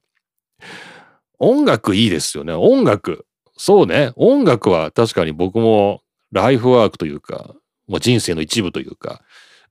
[1.39, 2.53] 音楽いいですよね。
[2.53, 3.27] 音楽。
[3.57, 4.13] そうね。
[4.17, 7.55] 音楽は確かに僕もライフワークというか、
[7.89, 9.23] まあ、人生の一部というか、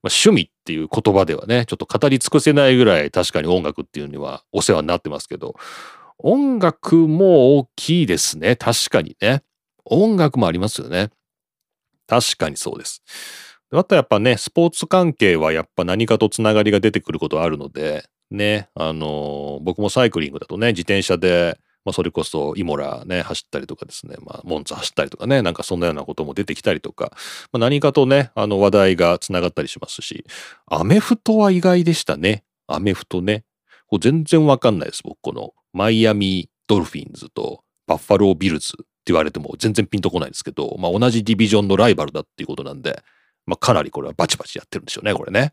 [0.02, 5.54] まあ、趣味っていう言葉ではね、ちょっと語り尽くせないぐらい確かに音楽っていうにはお世話になってますけど、
[6.18, 8.56] 音楽も大きいですね。
[8.56, 9.42] 確かにね。
[9.84, 11.10] 音楽もありますよね。
[12.06, 13.02] 確かにそうです。
[13.72, 27.12] あとやっぱね、スポーツ関係はやっぱ何かとつながりが出てくることあるので、ね、あのー、僕もサイクリングだとね、自転車で、まあ、それこそイモラね、走ったりとかですね、まあ、モンツ走ったりとかね、なんかそんなようなことも出てきたりとか、
[27.52, 30.24] まあ、何かとね、あの話題がつながったりしますし、
[30.66, 32.44] アメフトは意外でしたね。
[32.68, 33.44] アメフトね。
[33.88, 35.18] こ全然わかんないです、僕。
[35.20, 43.02] このマイアミドルフィンズとバッファロービルズって言われても全然ピンとこないですけど、まあ、同じディビジョンのライバルだっていうことなんで、
[43.46, 45.52] まあ、かなりこれはバチバチやってるんでしょうね、これね。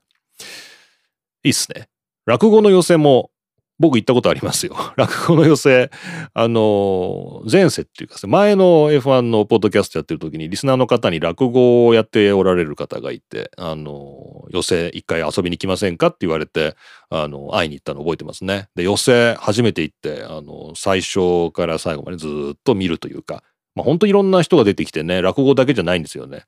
[1.44, 1.88] いいっすね。
[2.26, 3.32] 落語の寄せも
[3.80, 4.76] 僕行ったことありますよ。
[4.98, 5.90] 落語の寄せ、
[6.34, 16.76] あの、前世っていうか、前の F1 のポッドキャストやってる時にリスナーの方に落語をやっておられる方がいて、あの、寄せ一回遊びに来ませんかって言われて、
[17.10, 18.68] あの、会いに行ったの覚えてますね。
[18.76, 23.44] で、寄せ初めて行って、あの、最初から最後までずっと見るというか、
[23.76, 26.44] まあ本当いろんな人が出てきてね、落語だけじゃないんですよね。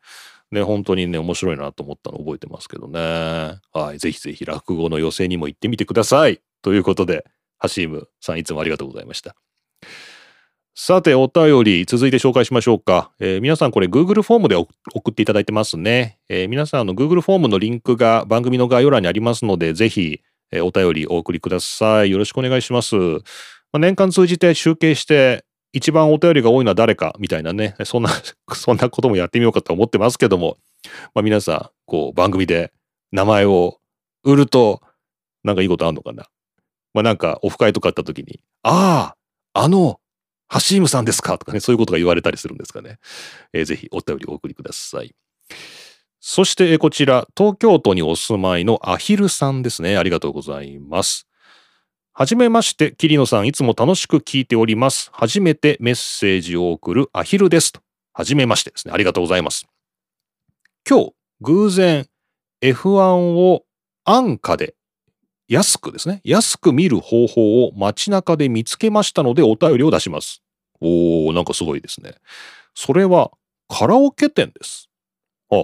[0.52, 3.00] ね、本当にね、面白いなと思ったの覚えてますけどね。
[3.74, 4.00] はい。
[4.00, 6.42] ぜひぜひ落語の寄席にも行ってみてください。
[6.62, 7.26] ということで、
[7.58, 9.36] ハシームさんいつもありがとうございました。
[10.76, 13.12] さて、お便り続いて紹介しましょうか。
[13.20, 16.18] えー、皆さんこれ Google フォームで送っていただいてますね。
[16.28, 22.12] えー、皆さんの Google フォームのリンクが番組の概要欄にありますので、ぜひ、えー、お便りお送りください。
[22.12, 22.96] よろしくお願いします。
[22.96, 23.20] ま
[23.74, 28.10] あ、年間通じて集計して一番お便りが多いのは誰かみたいなね、そんな、
[28.54, 30.58] そんなこともやってみようかと思ってますけども、
[31.14, 32.74] まあ皆さん、こう番組で
[33.12, 33.80] 名前を
[34.24, 34.82] 売ると、
[35.44, 36.28] なんかいいことあんのかな。
[36.94, 39.16] まあなんかオフ会とかあった時に、あ
[39.54, 40.00] あ、あの、
[40.48, 41.38] ハシームさんですか？
[41.38, 43.00] とかね、そういうことが言われたりするんですかね。
[43.54, 45.16] えー、ぜひお便りお送りください。
[46.20, 49.98] そしてこちら、東京都にお住まいのアヒルさんですね。
[49.98, 51.28] ありがとうございます。
[52.22, 55.10] はじめまして、桐野さん、いつも楽しく聞いております。
[55.12, 57.82] 初めてメッセージを送るアヒルですと。
[58.14, 58.94] はじめましてですね。
[58.94, 59.66] ありがとうございます。
[60.88, 62.06] 今日、偶然
[62.62, 63.64] F1 を
[64.04, 64.76] 安価で
[65.48, 70.44] 安くですね、安く見る方法を街中で見つけましたのでお便りを出します。
[70.80, 72.14] おー、なんかすごいですね。
[72.76, 73.32] それは
[73.68, 74.92] カラオケ店です。
[75.50, 75.64] あ、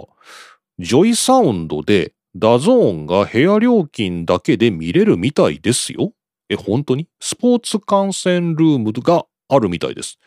[0.80, 6.14] JOYSOUND で DAZN が部屋料金だけで見れるみたいですよ。
[6.50, 7.08] え、本当に？
[7.20, 10.20] スポーツ観戦ルームがあるみたいです。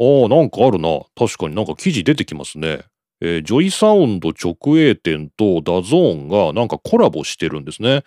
[0.00, 1.00] ああ、なんかあるな。
[1.14, 2.80] 確かになんか記事出てきますね。
[3.20, 8.02] えー、 JOYSOUND 直営店と DAZN がなんかコラボしてるんですね。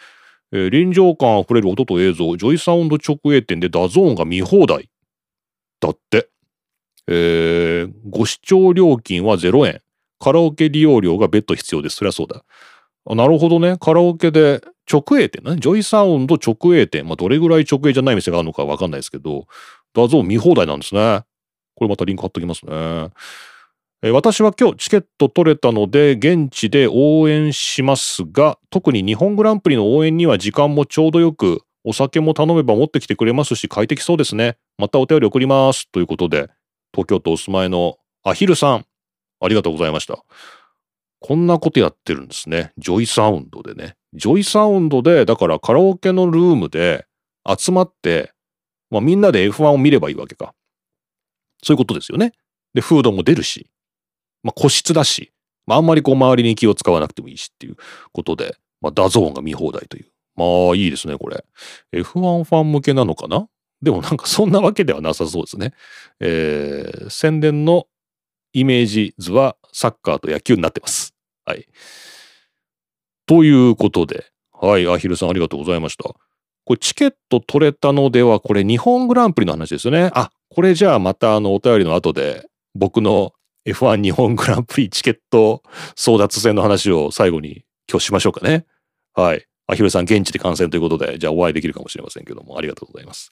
[0.51, 4.89] えー、臨場感あふれる音と映像、 JOYSOUND 直営店で DAZN が見放題。
[5.79, 6.29] だって。
[7.09, 9.81] えー、ご視聴料金は0円。
[10.19, 11.97] カラオケ利用料が別途必要です。
[11.97, 12.43] そりゃそうだ。
[13.15, 13.77] なるほどね。
[13.79, 15.57] カラオケで直営店ね。
[15.59, 17.05] JOYSOUND 直営店。
[17.05, 19.47] まあ、どれぐらい直営じゃない店があるのかわかんないですけど、
[19.93, 21.21] DAZN 見放題なんですね。
[21.75, 23.09] これまたリンク貼っときますね。
[24.03, 34.57] 私は今日チケット取れたので現地で応援しますが特に日本グランプリの応援には時間もちょうどよくお酒も頼めば持ってきてくれますし快適そうですね。
[34.77, 35.89] またお便り送ります。
[35.91, 36.47] ということで
[36.93, 38.85] 東京都お住まいのアヒルさん
[39.39, 40.23] ありがとうございました。
[41.19, 42.73] こんなことやってるんですね。
[42.77, 43.95] JOYSOUND でね。
[44.13, 47.07] JOYSOUND でだからカラオケのルームで
[47.47, 48.31] 集まって、
[48.91, 50.53] まあ、みんなで F1 を見ればいいわけか。
[51.63, 52.33] そういうことですよね。
[52.75, 53.71] でフードも出るし。
[54.47, 55.33] まあ、個室だし、
[55.65, 57.75] まあ、あんまりこう周りに気を使わなくてもいいしっていう
[58.13, 60.05] ことで、まあ、 DAZN が見放題という。
[60.37, 61.43] まあいいですね、これ。
[61.91, 62.03] F1
[62.45, 63.49] ファン向けなのかな？
[63.81, 65.73] でもなんかそんなわけではなさそうですね。
[66.21, 67.87] えー、宣伝の
[68.53, 71.13] イメージ図はサッカーと野球になってます。
[71.43, 71.67] はい。
[73.25, 76.03] ということで、はい、アヒルさんありがとうございました。
[76.05, 76.19] こ
[76.69, 80.11] れチケット取れたのでは、これ日本グランプリの話ですよね。
[80.13, 83.33] あ、これじゃあまたあのお便りの後で僕の
[83.67, 85.61] F1 日本グランプリチケット
[85.95, 88.65] 争奪戦の話を最後に今日しましょうかね。
[89.13, 89.45] はい。
[89.67, 93.31] アヒルさん現地で観戦ということで、じゃあお会いできるかもしれませんけども、ありがとうございます。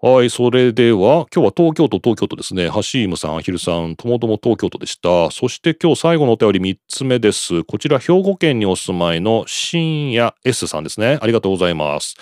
[0.00, 2.68] はい、それでは、今日は東京都、東京都ですね。
[2.68, 5.30] ハシームさん、アヒルさん、ともとも東京都でした。
[5.30, 7.64] そして今日最後のお便り3つ目です。
[7.64, 11.18] こちら、兵庫県にお住まいの深夜 S さんですね。
[11.20, 12.14] ありがとうございます。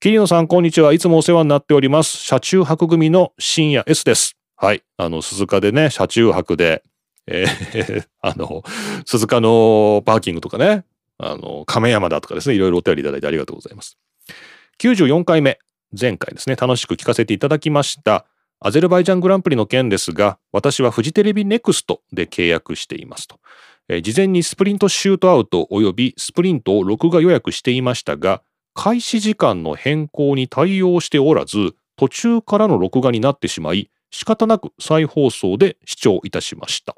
[0.00, 0.92] 桐野さん、こんにちは。
[0.92, 2.18] いつもお世話になっております。
[2.18, 4.36] 車中泊組の深夜 S です。
[4.56, 4.82] はい。
[4.96, 6.82] あの、鈴鹿でね、車中泊で、
[7.26, 8.62] えー、 あの、
[9.04, 10.84] 鈴鹿のパーキングとかね、
[11.18, 13.98] あの、亀山だとかですね、いろいろお便りいただいてありがとうございます。
[14.78, 15.58] 94回目、
[15.98, 18.26] 前回ですね、楽しく聞かせていただきました。
[18.60, 23.38] アゼルバイジャングランプリの件ですが、私はフジテレビネクストで契約していますと。
[23.88, 28.42] えー、事前にスプリントシュートアウト及びスプリントを録画予約していましたが、
[28.74, 36.96] 開始時間の変更に対応しておらず、途中からの録画になってしまい、仕方なく再放送で視聴いたしました。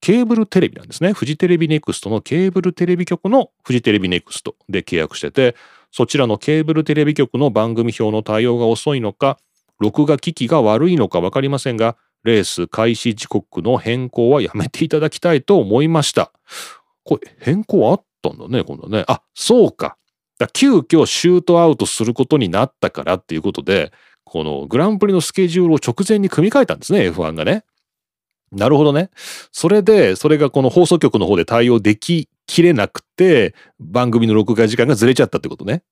[0.00, 1.12] ケーブルテレビなんですね。
[1.12, 5.54] フジテレビネクストのケーブルテレビ局のフジテレビネクストで契約してて、
[5.92, 9.38] そちらのケーブルテレビ局の番組表の対応が遅いのか、
[9.78, 16.32] 録画機器が悪いのか分かりませんが、レース開始時刻の変更はやめていただきたいと思いました。
[17.04, 19.04] これ変更あったんだね、今度ね。
[19.06, 19.96] あ、そうか。
[20.40, 23.92] だ急遽シュートアウトすることになったからっていうことで、
[24.24, 27.64] このグランプリのスケジュールを直前に組み替えたんですね、F1 がね。
[28.50, 29.10] なるほどね。
[29.50, 35.82] それで、それがこの放送局の方で対応でききれなくて、番組の録画時間がずれちゃったってことね。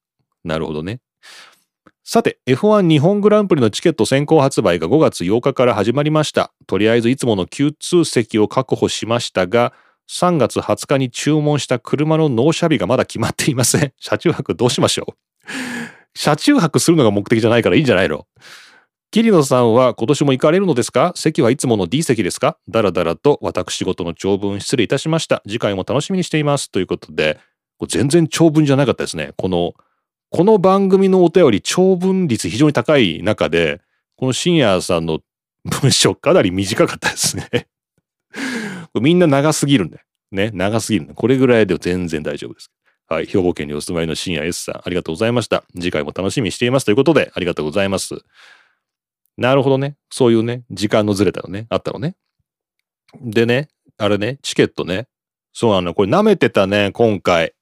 [0.44, 1.00] なるほどね。
[2.04, 6.52] さて、F1 日本グランプリのチケット先行発売が5月8日から始まりました。
[6.66, 9.72] とりあえずいつもの Q2 席を確保しましたが、
[10.10, 13.92] 3月20日に注文した車の納車日がまだ決まっていません。
[14.00, 18.26] 車中泊どうしましょう車中泊するのが目的じゃないからいいんじゃないの？
[19.12, 21.12] 桐野さんは今年も行かれるのですか？
[21.16, 22.58] 席はいつもの D 席ですか？
[22.68, 25.42] だらだらと私事の長文失礼いたしました。
[25.46, 26.70] 次回も楽しみにしています。
[26.70, 27.38] ということで、
[27.88, 29.32] 全然長文じゃなかったですね。
[29.36, 29.72] この、
[30.30, 33.80] この番組のお便り長文率非常に高い中で、
[34.16, 35.20] この深夜さんの
[35.64, 37.48] 文章かなり短かったですね
[39.00, 40.00] みんな長すぎるんで。
[40.30, 41.14] ね、長すぎるんで。
[41.14, 42.70] これぐらいで全然大丈夫です。
[43.10, 43.26] はい。
[43.26, 45.64] 兵庫県にお住まいの深夜 S さん、ありがとうございました。
[45.74, 48.14] 次回も楽しみにしていますということで、ありがとうございます。
[49.36, 49.96] なるほどね。
[50.10, 52.14] そういうね、時間のずれたのね、あったのね。
[53.20, 53.68] でね、
[53.98, 55.08] あれね、チケットね。
[55.52, 55.92] そうなの。
[55.92, 57.52] これ舐めてたね、今回。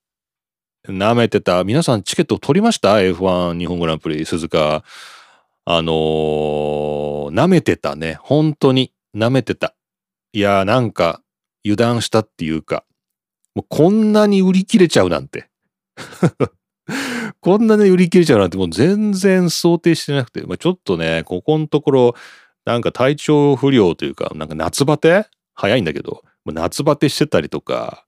[0.87, 1.65] 舐めてた。
[1.65, 4.85] 皆さんチケット取りました ?F1 日本グランプリ鈴鹿。
[5.65, 8.19] あのー、舐めてたね。
[8.21, 8.93] 本当に。
[9.17, 9.75] 舐めてた。
[10.35, 11.23] いやーなんか
[11.65, 12.85] 油断したっていうか、
[13.59, 15.49] もうこんなに売り切れちゃうなんて。
[17.41, 22.15] こんなに売り切れちゃうなんてもう全然想定してなくて、まあ、ちょっとね、ここのところ、
[22.65, 25.27] なんか体調不良というか、なんか夏バテ？
[25.55, 28.05] 早いんだけど、夏バテしてたりとか、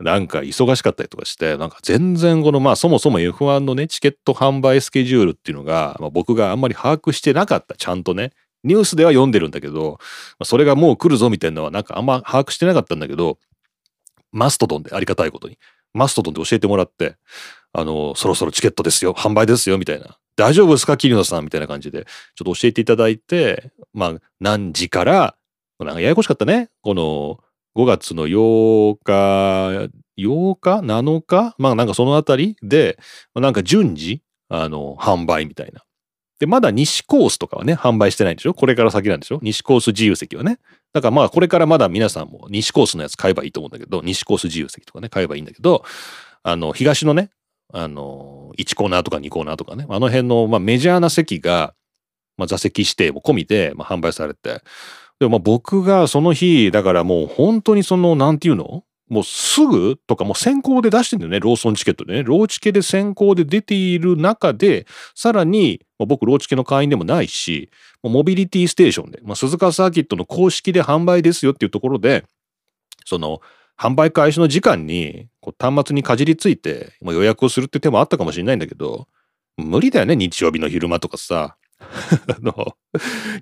[0.00, 8.32] なんか忙しかったりとかして、なんか全然このまあそもそも F1 のね、チケット販売スケジュールっていうのが、まあ、僕があんまり把握してなかった、ちゃんとね。
[8.64, 9.98] ニュースでは読んでるんだけど、
[10.42, 13.38] それがもう来るぞみたいなのはなんかあんま把握してなかったんだけど、
[14.36, 15.58] マストドンでありがたいことに。
[15.94, 17.16] マストドンで教えてもらって、
[17.72, 20.18] あの、そろそろチケットですよ、販売ですよ、みたいな。
[20.36, 25.36] 大丈夫ですか、桐野さんみたいな感じで、ちょっと教えていただいて、まあ、何時から、
[25.78, 26.68] なんかややこしかったね。
[26.82, 27.38] この、
[27.76, 31.54] 5月の8日、8日 ?7 日？
[31.58, 32.98] まあなんかそのあたりで、
[33.34, 35.82] なんか順次、あの、販売みたいな。
[36.38, 38.54] で、まだ西コースとかはね、販売してないんでしょ？
[38.54, 39.40] これから先なんでしょ？
[39.42, 40.58] 西コース自由席はね。
[40.96, 45.84] だからまあこれからまだ皆さんも西コースのやつ買えばいいと思うんだけど、西コース自由席とかね、買えばいいんだけど、
[46.42, 47.28] あの、東のね、
[47.70, 51.74] あの、1コーナーとか2コーナーとかね、あの辺の、まあ、メジャーな席が、
[52.38, 54.62] まあ、座席指定も込みで、まあ、販売されて、
[55.20, 58.84] でもま僕がその日、だからもう本当にその、なんていうの？
[59.08, 61.38] もうすぐとかもう先行で出してんだよね。
[61.38, 62.22] ローソンチケットでね。
[62.24, 67.70] ローチケで先行で出ている中で、さらに、僕ローチケの会員でもないし、
[68.08, 72.24] モビリティステーションで、まあ、鈴鹿サーキットの公式で販売ですよっていうところで、
[73.04, 73.40] その、
[73.78, 79.06] 販売開始の時間にこう端末にかじりついて予約をするって手もあったかもしれないんだけど、
[79.58, 81.56] 無理だよね、日曜日の昼間とかさ。
[81.78, 82.74] あの、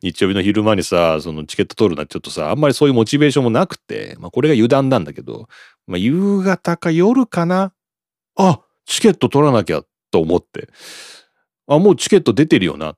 [0.02, 5.48] 日曜日の昼間にさ、そのチケット取るなんてちょっとさ、あんまりそういうモチベーションもなくて、まあこれが油断なんだけど、
[5.86, 7.72] まあ夕方か夜かな
[8.36, 10.68] あ、チケット取らなきゃと思って。
[11.68, 12.96] あ、もうチケット出てるよな。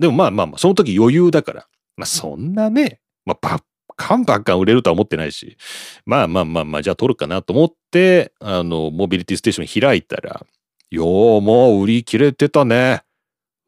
[0.00, 1.68] でもまあまあまあ、その時余裕だから。
[1.96, 3.62] まあそんなね、まあパッ
[3.96, 5.58] カンバンカン売れるとは思ってないし、
[6.06, 10.46] まあまあまあまあ、じゃあ取るかなと思って、あの、モビリティステーション開いたら、
[10.90, 13.02] ようもう売り切れてたね。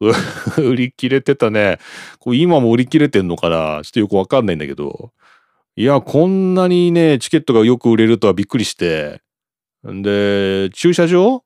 [0.57, 1.77] 売り切れてたね。
[2.19, 3.81] これ今も売り切れてんのかな？
[3.83, 5.11] ちょっとよくわかんないんだけど。
[5.75, 9.21] いや、こんなにね、チケットがよく売れるとはびっくりして。
[9.87, 11.43] んで、駐車場？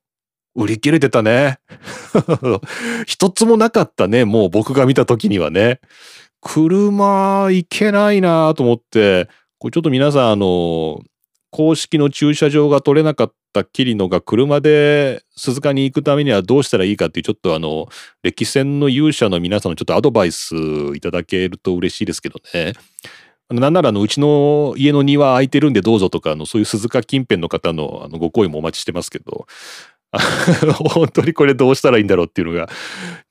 [0.58, 1.58] 売り切れてたね。
[3.06, 5.80] 一つもなかったね、もう僕が見た時にはね。
[6.40, 9.28] 車行けないなと思って、
[9.58, 11.00] これちょっと皆さん、あの、
[11.50, 17.88] 公式の駐車場が取れなかったキリノが車で鈴鹿に行くためにはどうしたらいいかっていうちょっとあの
[18.22, 20.54] 歴戦の勇者の皆さんのちょっとアドバイス
[20.94, 22.74] いただけると嬉しいですけどね。
[23.50, 29.46] なんならあのうちの家の庭空いてるんでどうぞとかあのそういう鈴鹿近辺の方のあのご好意もお待ちしてますけど
[30.94, 32.68] 本当にこれどうしたらいいんだろうっていうのが、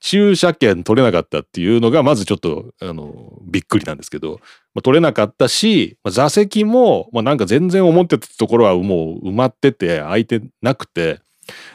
[0.00, 4.40] 駐車券取れなかったっていうのが、まずちょっと、あの、びっくりなんですけど、
[4.74, 11.20] まあ、取れなかったし、まあ、座席も、まあ、なんか全然思ってたところはもう埋まってて、空いてなくて、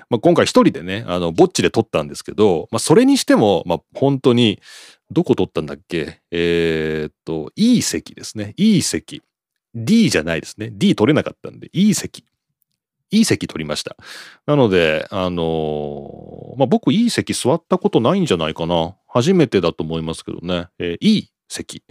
[0.09, 4.59] まあ、今回一人でね、あの、ぼっちで取ったんですけど、まあ、それにしても、まあ、本当に、
[5.11, 6.21] どこ取ったんだっけ？
[6.31, 8.53] えー、っと、いい席ですね。
[8.57, 9.21] いい席。
[9.75, 10.71] D じゃないですね。
[10.71, 12.23] D 取れなかったんで、いい席。
[13.17, 13.95] いい席取りました。
[14.45, 18.95] なので、あのー、まあ、僕いい席座ったことないんじゃないかな。
[19.07, 20.67] 初めてだと思いますけどね。
[20.79, 21.83] えー、いい席。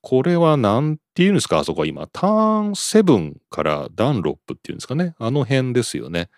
[0.00, 1.58] これは何て言うんですか？
[1.58, 2.06] あそこは今。
[2.06, 5.14] ターン7からダンロップっていうんですかね。
[5.18, 6.30] あの辺ですよね。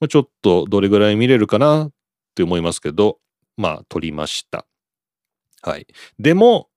[0.00, 1.92] まあ、ちょっとどれぐらい見れるかなっ
[2.34, 3.18] て思いますけど、
[3.56, 4.66] まあ、取りました。
[5.62, 5.86] はい。
[6.18, 6.68] でも、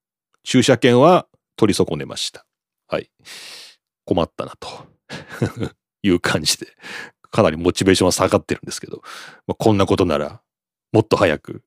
[0.43, 2.45] 駐車券は取り損ねました。
[2.87, 3.09] はい。
[4.05, 4.67] 困ったなと。
[6.03, 6.67] いう感じで、
[7.29, 9.01] かなりモチベーションは下がってるんですけど、
[9.47, 10.41] まあ、こんなことなら、
[10.91, 11.63] もっと早く、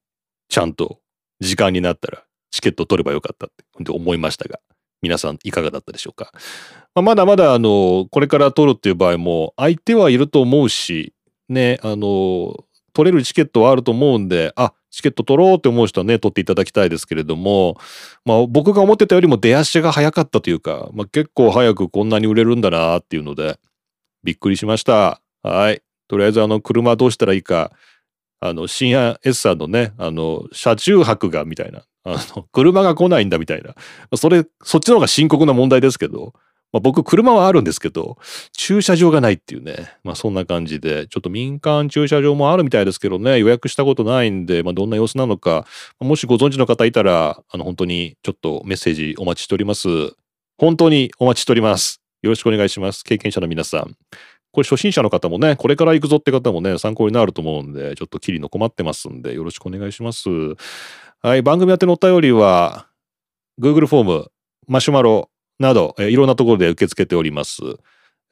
[0.49, 0.99] ちゃんと
[1.41, 4.59] 時間になったらチケット取ればよかったって思いましたが、
[5.03, 6.33] 皆さんいかがだったでしょうか？
[6.95, 11.15] まあ、まだまだあの、これから取るっていう場合も、相手はいると思うし、
[11.49, 17.79] ね、あの、取れるチケットはあると思うんで、あ、チケット取ろうって思う人はね、取っていただきたいですけれども、
[18.25, 23.59] まあ僕が思ってたよりも出足が早かったというか、まあ結構早くこんなに売れるんだなっていうので、
[24.25, 25.21] びっくりしました。
[25.43, 25.83] はい。
[26.09, 27.73] とりあえずあの車どうしたらいいか、
[28.41, 33.75] あの深夜 S さんのね、あの車中泊がみたいな、あの 車が来ないんだみたいな、
[34.17, 36.33] それ、そっちの方が深刻な問題ですけど、
[36.73, 38.17] まあ、僕車はあるんですけど、
[38.53, 45.67] 駐車場がないっていうね、まあそんな感じで、ちょっと民間駐車場もあるみたいですけどね、予約したことないんで、まあどんな様子なのか、
[45.99, 49.89] もしご存知の方いたら、あの本当にちょっとメッセージお待ちしております。
[50.59, 52.00] 本当にお待ちしております。
[52.23, 53.03] よろしくお願いします。
[53.05, 53.97] 経験者の皆さん。
[54.53, 60.29] これ初心者の方もね、これから行くぞって方もね、参考になると思うんで、ちょっとキリの困ってますんで、よろしくお願いします。
[61.23, 62.89] はい、番組宛てのお便りは、
[63.61, 64.33] Google フォーム、
[64.67, 67.63] マシュマロなど、えいろんなところで受け付けております。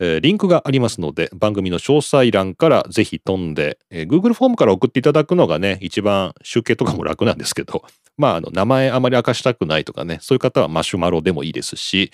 [0.01, 7.84] えー、リンクがありますので、番組の詳細欄からぜひ飛んで、えー、Google フォームから送っていただくのがね、一番集計とかも楽なんですけど、
[8.16, 12.12] まあ、あの、名前あまり明かしたくないとかね、そういう方はマシュマロでもいいですし、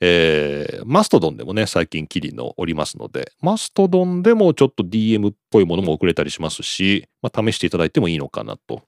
[0.00, 8.82] えー、マストドンでもね、最近キリのおりますので、マストドンでもちょっと DM っぽいものも送れたりしますし、まあ、試していただいてもいいのかなと。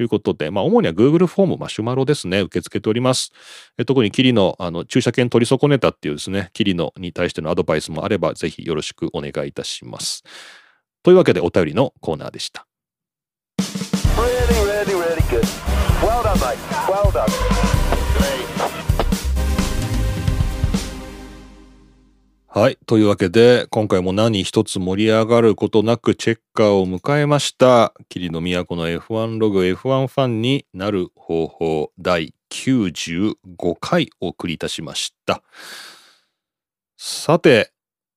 [0.00, 3.30] いうことで、まあ、主には Google フォーム、マシュマロですね、受け付けております。
[3.78, 10.24] え特にキリのあの駐車券取り損ねたっていうですね、キリノに対してのアドバイスもあれば、ぜひよろしくお願いいたします。
[11.04, 12.66] というわけでお便りのコーナーでした。
[14.16, 15.14] Really, really, really
[22.56, 22.78] はい。
[22.86, 27.92] というわけで、今回も何一つ盛り上がることなくチェッカーを迎えました。
[28.08, 33.34] 霧の都の F1 ログ F1 ファンになる方法第95
[33.80, 35.42] 回お送りいたしました。
[36.96, 37.72] さて、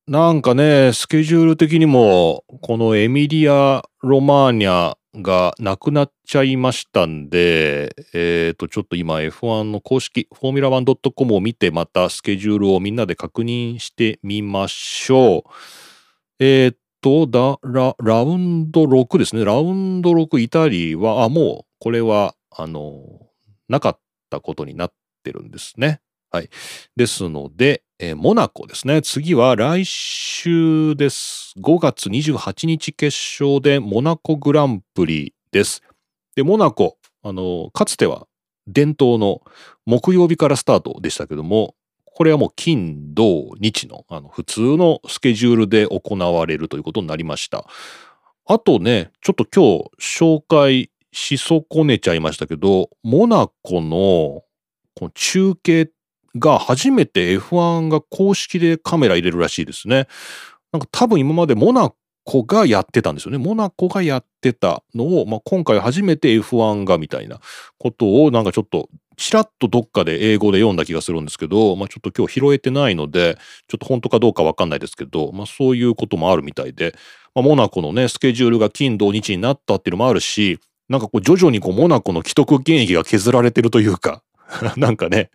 [0.07, 15.43] なんかね、スケジュール的にも、このエミリア・ロマーニャがなくなっちゃいましたんで、えっ、と、ちょっと今 F1 の公式、フォーミュラ 1.com を見て、またスケジュールをみんなで確認してみましょう。
[16.39, 19.45] えっ、と、だ、ラ、ラウンド6ですね。
[19.45, 23.03] ラウンド6イタリーは、あ、もう、これは、あの、
[23.69, 23.99] なかっ
[24.29, 24.93] たことになっ
[25.23, 26.01] てるんですね。
[26.31, 26.49] はい。
[26.95, 29.01] ですので、えーモナコですね。
[29.01, 31.55] 次は来週です。
[31.59, 35.81] 5月28日決勝でモナコグランプリです。
[36.35, 38.27] で、モナコ、あの、かつては
[38.67, 39.41] 伝統の
[39.87, 41.73] 木曜日からスタートでしたけども、
[42.05, 47.65] これはもう金、土、日のあの普通のスケジュールで行われるということになりました。
[48.45, 54.43] あとね、ちょっと今日紹介し損ねちゃいましたけど、モナコの
[54.93, 55.89] この中継
[56.39, 60.07] が初めて F1 が公式でカメラ入れるらしいですね。
[60.71, 61.91] なんか多分今までモナ
[62.23, 63.37] コがやってたんですよね。
[63.37, 67.39] モナコがやってたのを、まあ、今回初めて F1 がみたいな
[67.79, 73.35] ことをなんかちょっとちらっとどっかで英語で読んだ気がするんですけど、まあ、ちょっと今日拾えてないので、
[73.67, 76.95] ちょっと本当かどうかわかんないですけど、まあ、そういうこともあるみたいで、
[77.33, 84.21] まあ、モナコのね、スケジュールが金土日になったっていうのもあるし、なんかこう徐々にこうモナコの既得権益が削られてるというか、
[84.77, 85.29] なんかね、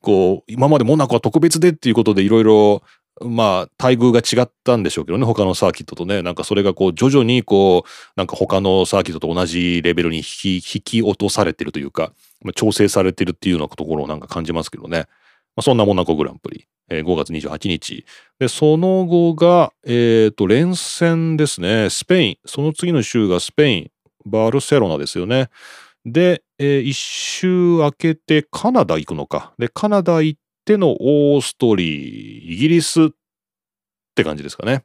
[0.00, 2.82] こう、今までモナコは特別でっていうことでいろいろ、
[3.22, 12.12] まあ、待遇が違ったんでしょうけどね、他のサーキットとね、なんかそれがこう、徐々にこう、なんか他のサーキットと同じレベルに引き、引き落とされてるというか、
[12.42, 15.06] まあ、調整されてるっていうようなところをなんか感じますけどね。
[15.56, 18.04] まあ、そんなモナコグランプリ、えー5月28日。
[18.40, 21.90] で、その後が、えっ、と、連戦ですね。
[21.90, 22.38] スペイン。
[22.44, 23.90] その次の週がスペイン、
[24.26, 25.50] バルセロナですよね。
[26.04, 29.54] で、えー一周明けてカナダ行くのか。
[29.58, 33.08] で、カナダ行ってのオーストリー、イギリスっ
[34.14, 34.84] て感じですかね。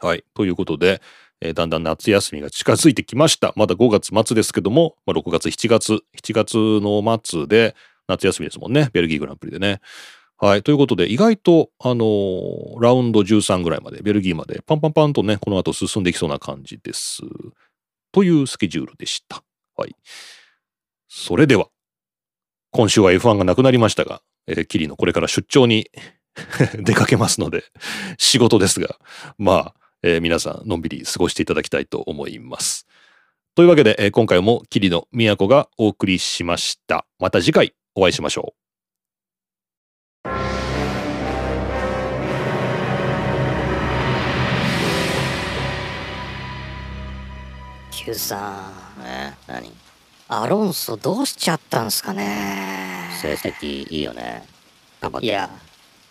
[0.00, 0.24] はい。
[0.34, 1.00] ということで、
[1.40, 3.52] えーだんだん夏休みが近づいてきました。
[3.56, 7.74] まだ5月末ですけども、まあ、6月、7月、7月の末で
[8.08, 8.90] 夏休みですもんね。
[8.92, 9.80] ベルギーグランプリでね。
[10.38, 10.62] はい。
[10.62, 17.22] ということで、意外と、あのーラウンド13ぐらいまで、ベルギーまで、パンパンパンとね、この後進んできそうな感じです。
[18.12, 19.42] というスケジュールでした。
[19.82, 19.96] はい。
[21.08, 21.66] それでは、
[22.70, 25.90] 今週は F1 がなくなりましたが、えーキリのこれから出張に
[26.78, 27.64] 出かけますので、
[28.18, 28.96] 仕事ですが、
[29.38, 32.86] まあ、えー皆さんのんびり過ごしていただきたいと思います。
[33.54, 37.04] というわけで、えー今回もキリの都がお送りしました。
[37.18, 38.62] また次回お会いしましょう。
[47.90, 49.36] Q さん、ね。
[49.46, 49.72] 何？
[50.28, 53.10] アロンソどうしちゃったんすかね。
[53.20, 54.44] 成績いいよね。
[55.00, 55.26] 頑張って。
[55.26, 55.50] いや、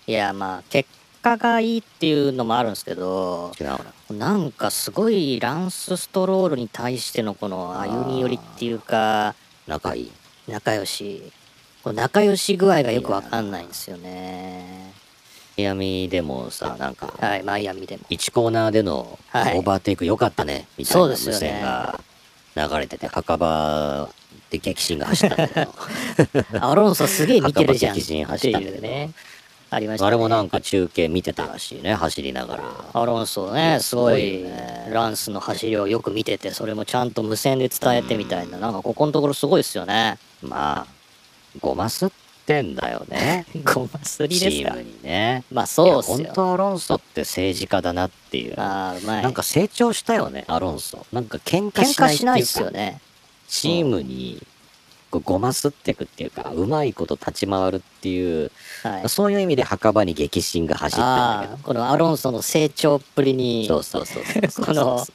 [0.05, 0.87] いや、まあ、結
[1.23, 3.79] 果がいいっていうのもあるんですけど、違うな。
[4.11, 9.33] なんかすごいランスストロールに対してのこの歩み寄りっていうか、
[9.67, 10.11] 仲いい。
[10.47, 11.31] 仲良し、
[11.85, 14.93] 仲良し具合がよくわかんないんですよね。
[15.57, 18.03] マイアミでもさなんかはい、マイアミでも。
[18.09, 19.59] 1コーナーでのオはい。
[19.59, 21.39] ーバーテイク良かったねみたいそうな無ですよね。
[21.39, 21.99] 線が
[22.55, 24.09] 流れてて墓場
[24.49, 25.65] で激震が走ったんだけ
[26.59, 29.11] ど アロンソすげえ見てるじゃん激震走てったんだけどね。
[29.73, 30.07] ありましたね。
[30.09, 34.43] あれもなんか中継見てたらしいね走りながらアロンソね、すごい
[34.89, 40.17] ランスの走りをよく見てて、それもちゃんと無線で伝えてみたいな、なんかここのところすごいですよね。
[40.41, 40.87] まあ
[41.61, 42.09] ごますっ
[42.45, 44.83] てんだよねごますりチですかーム。
[44.83, 46.17] にねまあそうっすよ。
[46.17, 49.23] 本当アロンソって政治家だなっていうああ、うまい。
[49.23, 53.01] なんか成長したよねアロンソなんか喧嘩喧しないっすよね。
[53.47, 54.45] チームに
[55.09, 58.51] こうごますってくっていうかうまいこと立ち回るっていう、
[58.83, 59.09] はい。
[59.09, 65.05] そういう意味で墓場に激震が走ってんだけああ、このアロンソの成長っぷりに、どそうそうそうそうこの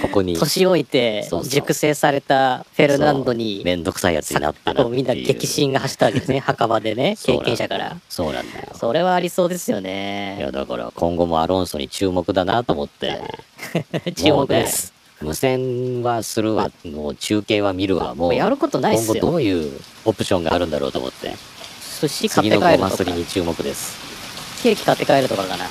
[0.00, 6.40] ここに年老いて熟成されたフェルナンドに、めんどくさいやつになったなっていうこうみんな激震が走ったわけですね。
[6.44, 7.96] 墓場でね、経験者から。
[8.08, 10.50] そうなんだよそれはありそうですよいねや。
[10.50, 13.20] だから今後もアロンソに注目だなと思って
[14.16, 14.92] 注目です。
[14.92, 19.22] ね無線はするわもう中継は見るわもうやることないっ今後すよ。
[19.26, 21.34] どういうオプションがあるんだろうと思って
[22.00, 23.98] 寿司買って次の帰るとかごますり、に注目です
[24.62, 25.66] ケーキ買って帰るとかかな。